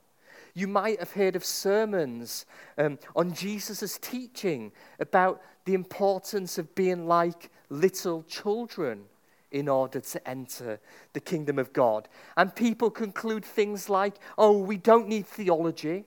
You 0.60 0.68
might 0.68 1.00
have 1.00 1.14
heard 1.14 1.38
of 1.38 1.46
sermons 1.46 2.46
um, 2.78 3.00
on 3.16 3.34
Jesus' 3.34 3.98
teaching 3.98 4.74
about 5.00 5.42
the 5.64 5.74
importance 5.74 6.58
of 6.58 6.76
being 6.76 7.08
like 7.08 7.50
little 7.70 8.24
children 8.24 9.06
in 9.52 9.70
order 9.70 10.02
to 10.02 10.30
enter 10.30 10.82
the 11.14 11.22
kingdom 11.22 11.60
of 11.60 11.72
God. 11.72 12.10
And 12.36 12.54
people 12.54 12.92
conclude 12.92 13.46
things 13.46 13.90
like, 13.90 14.16
oh, 14.38 14.60
we 14.60 14.76
don't 14.76 15.08
need 15.08 15.28
theology, 15.28 16.04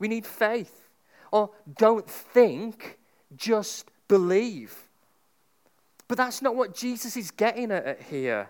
we 0.00 0.08
need 0.08 0.26
faith. 0.26 0.88
Or 1.30 1.50
don't 1.78 2.10
think, 2.10 2.98
just 3.36 3.88
believe. 4.08 4.88
But 6.08 6.18
that's 6.18 6.42
not 6.42 6.56
what 6.56 6.74
Jesus 6.74 7.16
is 7.16 7.30
getting 7.30 7.70
at 7.70 8.02
here. 8.02 8.48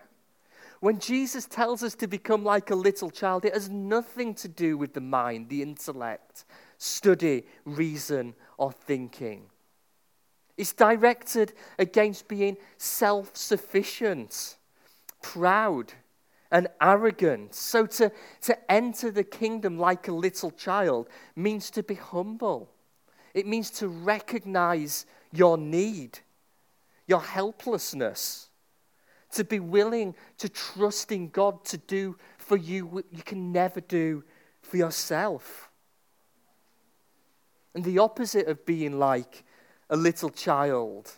When 0.83 0.99
Jesus 0.99 1.47
tells 1.47 1.85
us 1.85 1.95
to 1.95 2.09
become 2.09 2.43
like 2.43 2.73
a 2.73 2.75
little 2.75 3.09
child, 3.09 3.45
it 3.45 3.55
has 3.55 3.71
nothing 3.71 4.35
to 4.35 4.49
do 4.49 4.77
with 4.77 4.95
the 4.95 5.01
mind, 5.01 5.49
the 5.49 5.63
intellect, 5.63 6.45
study, 6.77 7.45
reason, 7.65 8.35
or 8.59 8.73
thinking. 8.73 9.45
It's 10.57 10.73
directed 10.73 11.53
against 11.79 12.27
being 12.27 12.57
self 12.79 13.37
sufficient, 13.37 14.57
proud, 15.23 15.93
and 16.51 16.67
arrogant. 16.81 17.55
So 17.55 17.87
to, 17.87 18.11
to 18.41 18.73
enter 18.73 19.13
the 19.13 19.23
kingdom 19.23 19.79
like 19.79 20.09
a 20.09 20.13
little 20.13 20.51
child 20.51 21.09
means 21.37 21.71
to 21.71 21.85
be 21.85 21.95
humble, 21.95 22.69
it 23.35 23.47
means 23.47 23.71
to 23.71 23.87
recognize 23.87 25.07
your 25.33 25.57
need, 25.57 26.19
your 27.07 27.21
helplessness, 27.21 28.49
to 29.33 29.45
be 29.45 29.61
willing 29.61 30.15
to 30.39 30.49
trust 30.49 31.11
in 31.13 31.29
God 31.29 31.65
to 31.67 31.79
do 31.79 32.17
for 32.39 32.57
you 32.57 32.87
what 32.87 33.05
you 33.11 33.23
can 33.23 33.53
never 33.53 33.81
do 33.81 34.25
for 34.61 34.77
yourself. 34.77 35.71
And 37.75 37.85
the 37.85 37.99
opposite 37.99 38.47
of 38.47 38.67
being 38.67 38.99
like 38.99 39.45
a 39.89 39.97
little 39.97 40.31
child 40.31 41.11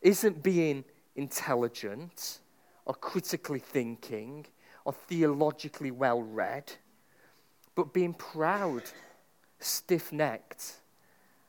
isn't 0.00 0.42
being 0.42 0.84
intelligent 1.16 2.40
or 2.86 2.94
critically 2.94 3.58
thinking 3.58 4.46
or 4.84 4.92
theologically 4.92 5.90
well 5.90 6.22
read, 6.22 6.72
but 7.74 7.92
being 7.92 8.14
proud, 8.14 8.82
stiff 9.58 10.10
necked, 10.10 10.76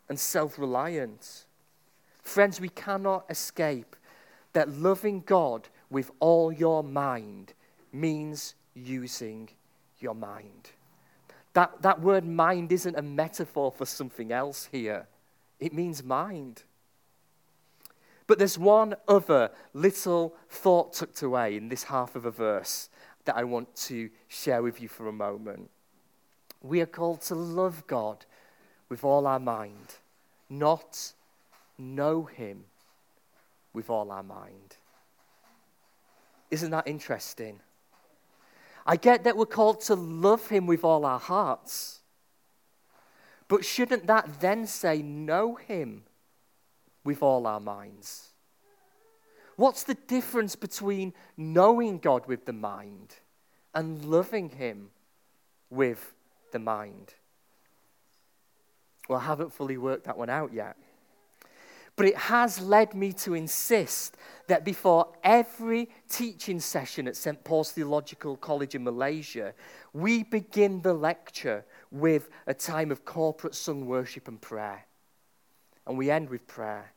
and 0.10 0.20
self 0.20 0.60
reliant. 0.60 1.46
Friends, 2.22 2.60
we 2.60 2.70
cannot 2.70 3.26
escape 3.30 3.96
that 4.54 4.70
loving 4.70 5.22
God 5.22 5.70
with 5.92 6.10
all 6.20 6.52
your 6.52 6.84
mind 6.84 7.54
means 7.92 8.56
using 8.74 9.50
your 10.00 10.16
mind. 10.16 10.72
That, 11.54 11.82
that 11.82 12.02
word 12.02 12.26
mind 12.26 12.72
isn't 12.72 12.98
a 12.98 13.02
metaphor 13.02 13.72
for 13.72 13.86
something 13.86 14.32
else 14.32 14.70
here. 14.72 15.06
It 15.60 15.74
means 15.74 16.04
mind. 16.04 16.64
But 18.26 18.40
there's 18.40 18.58
one 18.58 18.96
other 19.08 19.52
little 19.74 20.34
thought 20.50 20.94
tucked 20.94 21.22
away 21.22 21.58
in 21.58 21.68
this 21.68 21.84
half 21.84 22.16
of 22.16 22.26
a 22.26 22.32
verse 22.32 22.90
that 23.26 23.36
I 23.36 23.44
want 23.44 23.76
to 23.76 24.10
share 24.30 24.64
with 24.64 24.82
you 24.82 24.88
for 24.88 25.08
a 25.08 25.14
moment. 25.14 25.70
We 26.64 26.80
are 26.80 26.86
called 26.86 27.22
to 27.24 27.36
love 27.36 27.86
God 27.88 28.26
with 28.88 29.04
all 29.04 29.28
our 29.28 29.40
mind, 29.40 29.96
not 30.50 31.12
know 31.78 32.24
Him 32.24 32.64
with 33.74 33.90
all 33.90 34.12
our 34.12 34.24
mind. 34.24 34.78
Isn't 36.52 36.72
that 36.72 36.88
interesting? 36.88 37.62
I 38.86 38.98
get 38.98 39.24
that 39.24 39.38
we're 39.38 39.46
called 39.46 39.82
to 39.82 39.96
love 39.96 40.50
Him 40.50 40.68
with 40.68 40.84
all 40.84 41.06
our 41.06 41.20
hearts. 41.20 42.02
But 43.48 43.66
shouldn't 43.66 44.08
that 44.08 44.40
then 44.42 44.68
say, 44.68 45.02
know 45.02 45.56
Him 45.56 46.04
with 47.04 47.24
all 47.24 47.48
our 47.48 47.60
minds? 47.60 48.28
What's 49.56 49.84
the 49.84 49.94
difference 49.94 50.56
between 50.56 51.14
knowing 51.38 52.00
God 52.00 52.26
with 52.28 52.46
the 52.46 52.54
mind 52.54 53.16
and 53.74 54.04
loving 54.04 54.50
Him 54.50 54.90
with 55.70 56.14
the 56.52 56.60
mind? 56.60 57.14
Well, 59.08 59.20
I 59.20 59.24
haven't 59.24 59.54
fully 59.54 59.78
worked 59.78 60.06
that 60.06 60.18
one 60.18 60.30
out 60.30 60.54
yet. 60.54 60.78
But 61.96 62.06
it 62.06 62.18
has 62.18 62.60
led 62.60 62.94
me 62.94 63.14
to 63.14 63.34
insist 63.34 64.18
that 64.48 64.66
before 64.66 65.14
every 65.24 65.90
teaching 66.10 66.60
session 66.60 67.08
at 67.08 67.16
St. 67.16 67.44
Paul's 67.44 67.72
Theological 67.72 68.38
College 68.38 68.76
in 68.76 68.84
Malaysia, 68.84 69.54
we 69.94 70.24
begin 70.24 70.82
the 70.82 70.94
lecture 70.94 71.66
with 71.92 72.30
a 72.48 72.54
time 72.54 72.92
of 72.92 73.06
corporate 73.06 73.56
sung 73.56 73.86
worship 73.86 74.28
and 74.28 74.42
prayer. 74.42 74.86
And 75.86 75.98
we 75.98 76.10
end 76.10 76.30
with 76.30 76.48
prayer. 76.48 76.94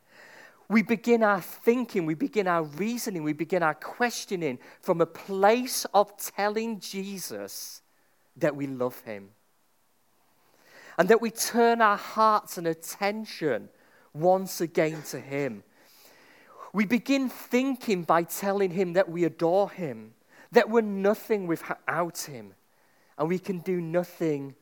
We 0.69 0.83
begin 0.83 1.23
our 1.23 1.41
thinking, 1.41 2.07
we 2.07 2.15
begin 2.15 2.49
our 2.49 2.63
reasoning, 2.63 3.23
we 3.23 3.35
begin 3.35 3.63
our 3.63 3.75
questioning 3.75 4.59
from 4.81 5.01
a 5.01 5.07
place 5.07 5.85
of 5.93 6.17
telling 6.17 6.81
Jesus 6.81 7.83
that 8.37 8.57
we 8.57 8.67
love 8.67 9.01
him. 9.03 9.31
And 10.97 11.09
that 11.09 11.21
we 11.21 11.31
turn 11.31 11.83
our 11.83 11.97
hearts 11.97 12.57
and 12.57 12.67
attention 12.67 13.69
once 14.15 14.61
again 14.61 15.03
to 15.11 15.21
him. 15.21 15.63
We 16.73 16.87
begin 16.87 17.29
thinking 17.29 18.03
by 18.03 18.23
telling 18.23 18.71
him 18.71 18.95
that 18.95 19.11
we 19.11 19.25
adore 19.25 19.71
him, 19.71 20.15
that 20.53 20.71
we're 20.71 20.81
nothing 20.81 21.47
without 21.47 22.19
him, 22.19 22.55
and 23.19 23.29
we 23.29 23.39
can 23.39 23.59
do 23.59 23.81
nothing 23.81 24.55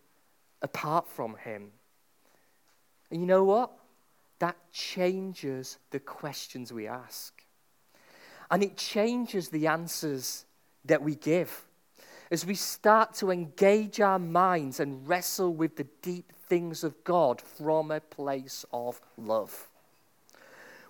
apart 0.60 1.08
from 1.08 1.36
Him. 1.36 1.72
And 3.10 3.20
you 3.20 3.26
know 3.26 3.44
what? 3.44 3.72
that 4.42 4.56
changes 4.72 5.78
the 5.92 6.00
questions 6.00 6.72
we 6.72 6.88
ask. 6.88 7.44
And 8.50 8.60
it 8.60 8.76
changes 8.76 9.50
the 9.50 9.68
answers 9.68 10.46
that 10.84 11.00
we 11.00 11.14
give. 11.14 11.64
As 12.28 12.44
we 12.44 12.56
start 12.56 13.14
to 13.14 13.30
engage 13.30 14.00
our 14.00 14.18
minds 14.18 14.80
and 14.80 15.06
wrestle 15.06 15.54
with 15.54 15.76
the 15.76 15.86
deep 16.02 16.32
things 16.52 16.84
of 16.84 17.02
God 17.02 17.40
from 17.40 17.90
a 17.90 17.98
place 17.98 18.66
of 18.74 19.00
love. 19.16 19.70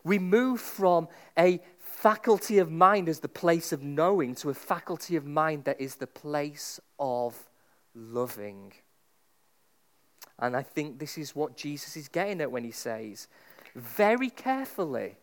We 0.03 0.19
move 0.19 0.61
from 0.61 1.07
a 1.39 1.61
faculty 1.79 2.59
of 2.59 2.69
mind 2.69 3.09
as 3.09 3.21
the 3.21 3.29
place 3.29 3.73
of 3.73 3.81
knowing 3.81 4.35
to 4.35 4.51
a 4.51 4.55
faculty 4.55 5.15
of 5.15 5.25
mind 5.25 5.63
that 5.67 5.81
is 5.81 5.95
the 5.95 6.09
place 6.09 6.81
of 6.99 7.49
loving. 7.95 8.73
And 10.41 10.57
I 10.57 10.65
think 10.65 10.99
this 10.99 11.17
is 11.17 11.37
what 11.37 11.57
Jesus 11.57 11.97
is 11.97 12.09
getting 12.09 12.41
at 12.41 12.51
when 12.51 12.65
he 12.65 12.73
says, 12.73 13.29
very 13.77 14.31
carefully. 14.31 15.15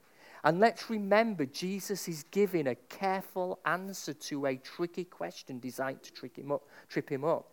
And 0.46 0.62
let's 0.62 0.90
remember, 0.90 1.46
Jesus 1.48 2.08
is 2.08 2.24
giving 2.32 2.68
a 2.68 2.76
careful 2.76 3.60
answer 3.66 4.14
to 4.14 4.46
a 4.46 4.56
tricky 4.56 5.04
question 5.04 5.60
designed 5.60 6.02
to 6.04 6.14
trick 6.14 6.38
him 6.38 6.54
up, 6.54 6.64
trip 6.88 7.10
him 7.10 7.26
up. 7.26 7.46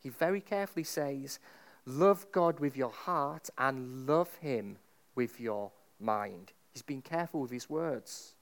He 0.00 0.08
very 0.08 0.40
carefully 0.40 0.82
says, 0.82 1.38
Love 1.86 2.26
God 2.32 2.60
with 2.60 2.76
your 2.76 2.90
heart 2.90 3.50
and 3.58 4.06
love 4.06 4.34
him 4.36 4.78
with 5.14 5.40
your 5.40 5.70
mind. 6.00 6.52
He's 6.72 6.82
being 6.82 7.02
careful 7.02 7.40
with 7.40 7.50
his 7.50 7.68
words. 7.68 8.34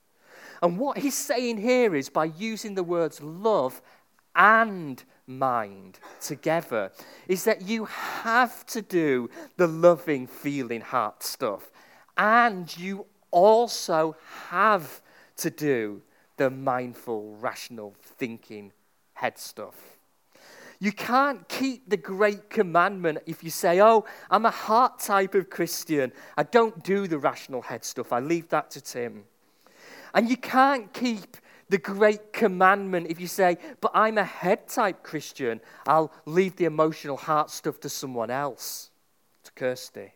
And 0.62 0.78
what 0.78 0.98
he's 0.98 1.16
saying 1.16 1.59
here 1.59 1.94
is 1.94 2.09
by 2.09 2.26
using 2.26 2.74
the 2.74 2.83
words 2.83 3.20
love 3.20 3.83
and 4.35 5.02
mind 5.26 5.98
together, 6.20 6.90
is 7.28 7.44
that 7.44 7.62
you 7.62 7.85
have 7.85 8.64
to 8.66 8.81
do 8.81 9.28
the 9.57 9.66
loving, 9.66 10.26
feeling 10.26 10.81
heart 10.81 11.22
stuff. 11.22 11.70
And 12.16 12.74
you 12.78 13.07
also 13.31 14.16
have 14.48 15.02
to 15.37 15.50
do 15.50 16.02
the 16.37 16.50
mindful, 16.50 17.37
rational 17.37 17.94
thinking 18.02 18.72
head 19.14 19.38
stuff. 19.38 19.98
You 20.83 20.90
can't 20.90 21.49
keep 21.49 21.88
the 21.88 21.97
great 21.97 22.51
commandment 22.51 23.18
if 23.25 23.45
you 23.45 23.51
say, 23.51 23.81
Oh, 23.81 24.05
I'm 24.29 24.45
a 24.45 24.51
heart 24.51 24.99
type 24.99 25.37
of 25.37 25.49
Christian. 25.49 26.11
I 26.37 26.42
don't 26.42 26.83
do 26.83 27.07
the 27.07 27.21
rational 27.21 27.62
head 27.62 27.85
stuff. 27.85 28.12
I 28.12 28.18
leave 28.18 28.49
that 28.49 28.73
to 28.73 28.81
Tim. 28.81 29.23
And 30.12 30.29
you 30.29 30.37
can't 30.37 30.92
keep 30.92 31.37
the 31.68 31.79
great 31.79 32.33
commandment 32.33 33.07
if 33.09 33.21
you 33.21 33.29
say, 33.29 33.59
But 33.81 33.92
I'm 33.95 34.18
a 34.18 34.25
head 34.25 34.66
type 34.66 35.05
Christian. 35.05 35.61
I'll 35.87 36.12
leave 36.27 36.57
the 36.57 36.64
emotional 36.64 37.16
heart 37.16 37.53
stuff 37.53 37.79
to 37.79 37.88
someone 37.88 38.33
else, 38.33 38.90
to 39.45 39.53
Kirsty. 39.53 40.14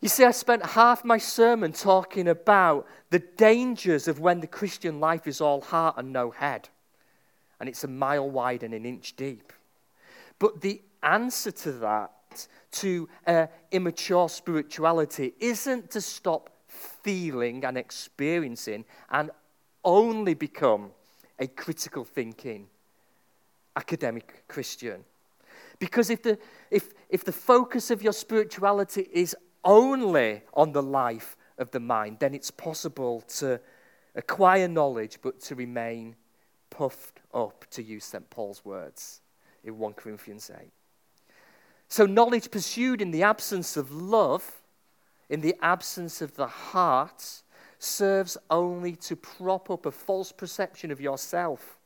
You 0.00 0.08
see, 0.08 0.24
I 0.24 0.30
spent 0.30 0.64
half 0.64 1.04
my 1.04 1.18
sermon 1.18 1.72
talking 1.72 2.28
about 2.28 2.86
the 3.10 3.18
dangers 3.18 4.06
of 4.06 4.20
when 4.20 4.38
the 4.38 4.46
Christian 4.46 5.00
life 5.00 5.26
is 5.26 5.40
all 5.40 5.62
heart 5.62 5.96
and 5.98 6.12
no 6.12 6.30
head, 6.30 6.68
and 7.60 7.68
it's 7.68 7.84
a 7.84 7.88
mile 7.88 8.28
wide 8.28 8.62
and 8.62 8.74
an 8.74 8.86
inch 8.86 9.14
deep. 9.16 9.52
But 10.38 10.62
the 10.62 10.80
answer 11.02 11.50
to 11.50 11.72
that, 11.72 12.48
to 12.72 13.08
uh, 13.26 13.46
immature 13.70 14.28
spirituality, 14.28 15.34
isn't 15.38 15.90
to 15.90 16.00
stop 16.00 16.50
feeling 16.66 17.64
and 17.64 17.76
experiencing 17.76 18.84
and 19.10 19.30
only 19.84 20.34
become 20.34 20.90
a 21.38 21.46
critical 21.46 22.04
thinking 22.04 22.66
academic 23.76 24.44
Christian. 24.48 25.04
Because 25.78 26.10
if 26.10 26.22
the, 26.22 26.38
if, 26.70 26.92
if 27.08 27.24
the 27.24 27.32
focus 27.32 27.90
of 27.90 28.02
your 28.02 28.12
spirituality 28.12 29.08
is 29.12 29.34
only 29.64 30.42
on 30.54 30.72
the 30.72 30.82
life 30.82 31.36
of 31.58 31.70
the 31.70 31.80
mind, 31.80 32.18
then 32.20 32.34
it's 32.34 32.50
possible 32.50 33.22
to 33.38 33.60
acquire 34.14 34.68
knowledge 34.68 35.18
but 35.22 35.40
to 35.40 35.54
remain 35.54 36.16
puffed 36.70 37.20
up, 37.34 37.66
to 37.70 37.82
use 37.82 38.04
St. 38.04 38.28
Paul's 38.30 38.64
words 38.64 39.20
in 39.64 39.78
1 39.78 39.92
Corinthians 39.94 40.50
8. 40.50 40.70
So, 41.88 42.06
knowledge 42.06 42.50
pursued 42.50 43.02
in 43.02 43.10
the 43.10 43.22
absence 43.22 43.76
of 43.76 43.92
love, 43.92 44.60
in 45.28 45.40
the 45.40 45.56
absence 45.60 46.22
of 46.22 46.36
the 46.36 46.46
heart, 46.46 47.42
serves 47.78 48.36
only 48.50 48.94
to 48.94 49.16
prop 49.16 49.70
up 49.70 49.86
a 49.86 49.90
false 49.90 50.32
perception 50.32 50.90
of 50.90 51.00
yourself 51.00 51.78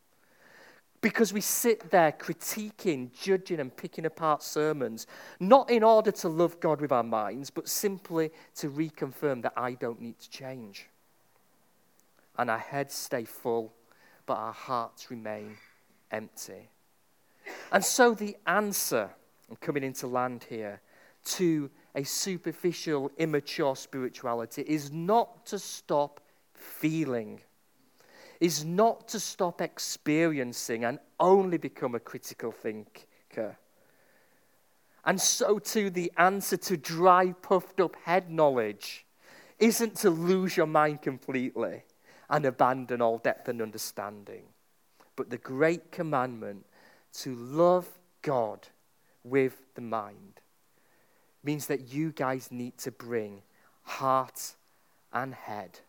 because 1.04 1.34
we 1.34 1.40
sit 1.42 1.90
there 1.90 2.12
critiquing, 2.12 3.12
judging, 3.12 3.60
and 3.60 3.76
picking 3.76 4.06
apart 4.06 4.42
sermons, 4.42 5.06
not 5.38 5.70
in 5.70 5.82
order 5.82 6.10
to 6.10 6.30
love 6.30 6.58
God 6.60 6.80
with 6.80 6.92
our 6.92 7.02
minds, 7.02 7.50
but 7.50 7.68
simply 7.68 8.30
to 8.54 8.70
reconfirm 8.70 9.42
that 9.42 9.52
I 9.54 9.72
don't 9.72 10.00
need 10.00 10.18
to 10.20 10.30
change. 10.30 10.88
And 12.38 12.50
our 12.50 12.58
heads 12.58 12.94
stay 12.94 13.24
full, 13.24 13.74
but 14.26 14.34
our 14.34 14.52
hearts 14.52 15.10
remain 15.10 15.56
empty. 16.10 16.68
And 17.72 17.84
so 17.84 18.14
the 18.14 18.36
answer, 18.46 19.10
I'm 19.50 19.56
coming 19.56 19.82
into 19.82 20.06
land 20.06 20.46
here, 20.48 20.80
to 21.24 21.70
a 21.94 22.04
superficial, 22.04 23.10
immature 23.18 23.76
spirituality 23.76 24.62
is 24.62 24.92
not 24.92 25.46
to 25.46 25.58
stop 25.58 26.20
feeling 26.54 27.40
is 28.40 28.64
not 28.64 29.08
to 29.08 29.20
stop 29.20 29.60
experiencing 29.60 30.84
and 30.84 30.98
only 31.18 31.56
become 31.56 31.94
a 31.94 32.00
critical 32.00 32.52
thinker. 32.52 33.56
And 35.04 35.20
so, 35.20 35.58
too, 35.58 35.90
the 35.90 36.12
answer 36.16 36.56
to 36.58 36.76
dry, 36.76 37.32
puffed 37.32 37.80
up 37.80 37.96
head 38.04 38.30
knowledge 38.30 39.06
isn't 39.58 39.96
to 39.96 40.10
lose 40.10 40.56
your 40.56 40.66
mind 40.66 41.02
completely 41.02 41.84
and 42.30 42.44
abandon 42.44 43.00
all 43.00 43.18
depth 43.18 43.48
and 43.48 43.60
understanding, 43.60 44.44
but 45.16 45.30
the 45.30 45.38
great 45.38 45.92
commandment 45.92 46.64
to 47.12 47.34
love 47.34 47.88
God 48.22 48.68
with 49.22 49.56
the 49.74 49.80
mind 49.80 50.40
means 51.42 51.66
that 51.66 51.92
you 51.92 52.10
guys 52.10 52.50
need 52.50 52.78
to 52.78 52.90
bring 52.90 53.42
heart 53.82 54.54
and 55.12 55.34
head 55.34 55.80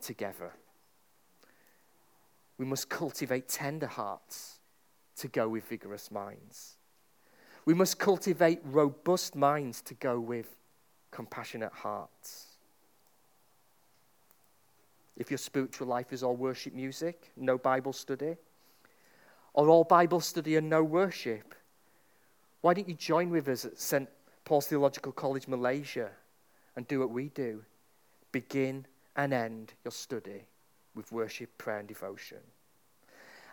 together. 0.00 0.52
We 2.58 2.64
must 2.64 2.88
cultivate 2.88 3.48
tender 3.48 3.86
hearts 3.86 4.58
to 5.16 5.28
go 5.28 5.48
with 5.48 5.64
vigorous 5.64 6.10
minds. 6.10 6.76
We 7.64 7.74
must 7.74 7.98
cultivate 7.98 8.60
robust 8.64 9.36
minds 9.36 9.80
to 9.82 9.94
go 9.94 10.18
with 10.18 10.56
compassionate 11.10 11.72
hearts. 11.72 12.47
If 15.18 15.32
your 15.32 15.38
spiritual 15.38 15.88
life 15.88 16.12
is 16.12 16.22
all 16.22 16.36
worship 16.36 16.72
music, 16.72 17.32
no 17.36 17.58
Bible 17.58 17.92
study, 17.92 18.36
or 19.52 19.68
all 19.68 19.82
Bible 19.82 20.20
study 20.20 20.54
and 20.54 20.70
no 20.70 20.84
worship, 20.84 21.56
why 22.60 22.72
don't 22.72 22.88
you 22.88 22.94
join 22.94 23.28
with 23.28 23.48
us 23.48 23.64
at 23.64 23.80
St. 23.80 24.08
Paul's 24.44 24.68
Theological 24.68 25.10
College, 25.10 25.48
Malaysia, 25.48 26.10
and 26.76 26.86
do 26.86 27.00
what 27.00 27.10
we 27.10 27.30
do? 27.30 27.64
Begin 28.30 28.86
and 29.16 29.32
end 29.34 29.74
your 29.84 29.90
study 29.90 30.44
with 30.94 31.10
worship, 31.10 31.58
prayer, 31.58 31.80
and 31.80 31.88
devotion. 31.88 32.38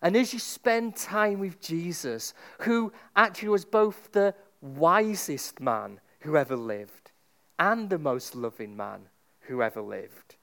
And 0.04 0.16
as 0.16 0.34
you 0.34 0.40
spend 0.40 0.96
time 0.96 1.40
with 1.40 1.60
Jesus, 1.62 2.36
who 2.60 2.94
actually 3.16 3.50
was 3.50 3.66
both 3.66 4.12
the 4.12 4.36
wisest 4.62 5.60
man 5.60 6.00
who 6.20 6.38
ever 6.38 6.56
lived 6.56 7.12
and 7.58 7.90
the 7.90 7.98
most 7.98 8.36
loving 8.36 8.78
man 8.78 9.08
who 9.42 9.64
ever 9.64 9.82
lived, 9.82 10.36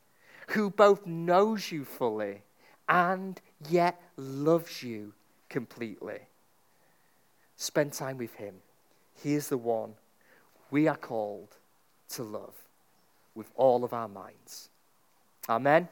who 0.53 0.71
both 0.71 1.07
knows 1.07 1.71
you 1.73 1.85
fully 1.85 2.43
and 2.89 3.41
yet 3.69 4.01
loves 4.17 4.83
you 4.83 5.13
completely. 5.49 6.19
Spend 7.57 7.93
time 7.93 8.19
with 8.19 8.35
him. 8.35 8.55
He 9.23 9.35
is 9.35 9.49
the 9.49 9.59
one 9.59 9.95
we 10.71 10.89
are 10.89 10.97
called 10.97 11.57
to 12.11 12.23
love 12.23 12.55
with 13.35 13.51
all 13.57 13.85
of 13.85 13.93
our 13.93 14.09
minds. 14.09 14.69
Amen. 15.49 15.89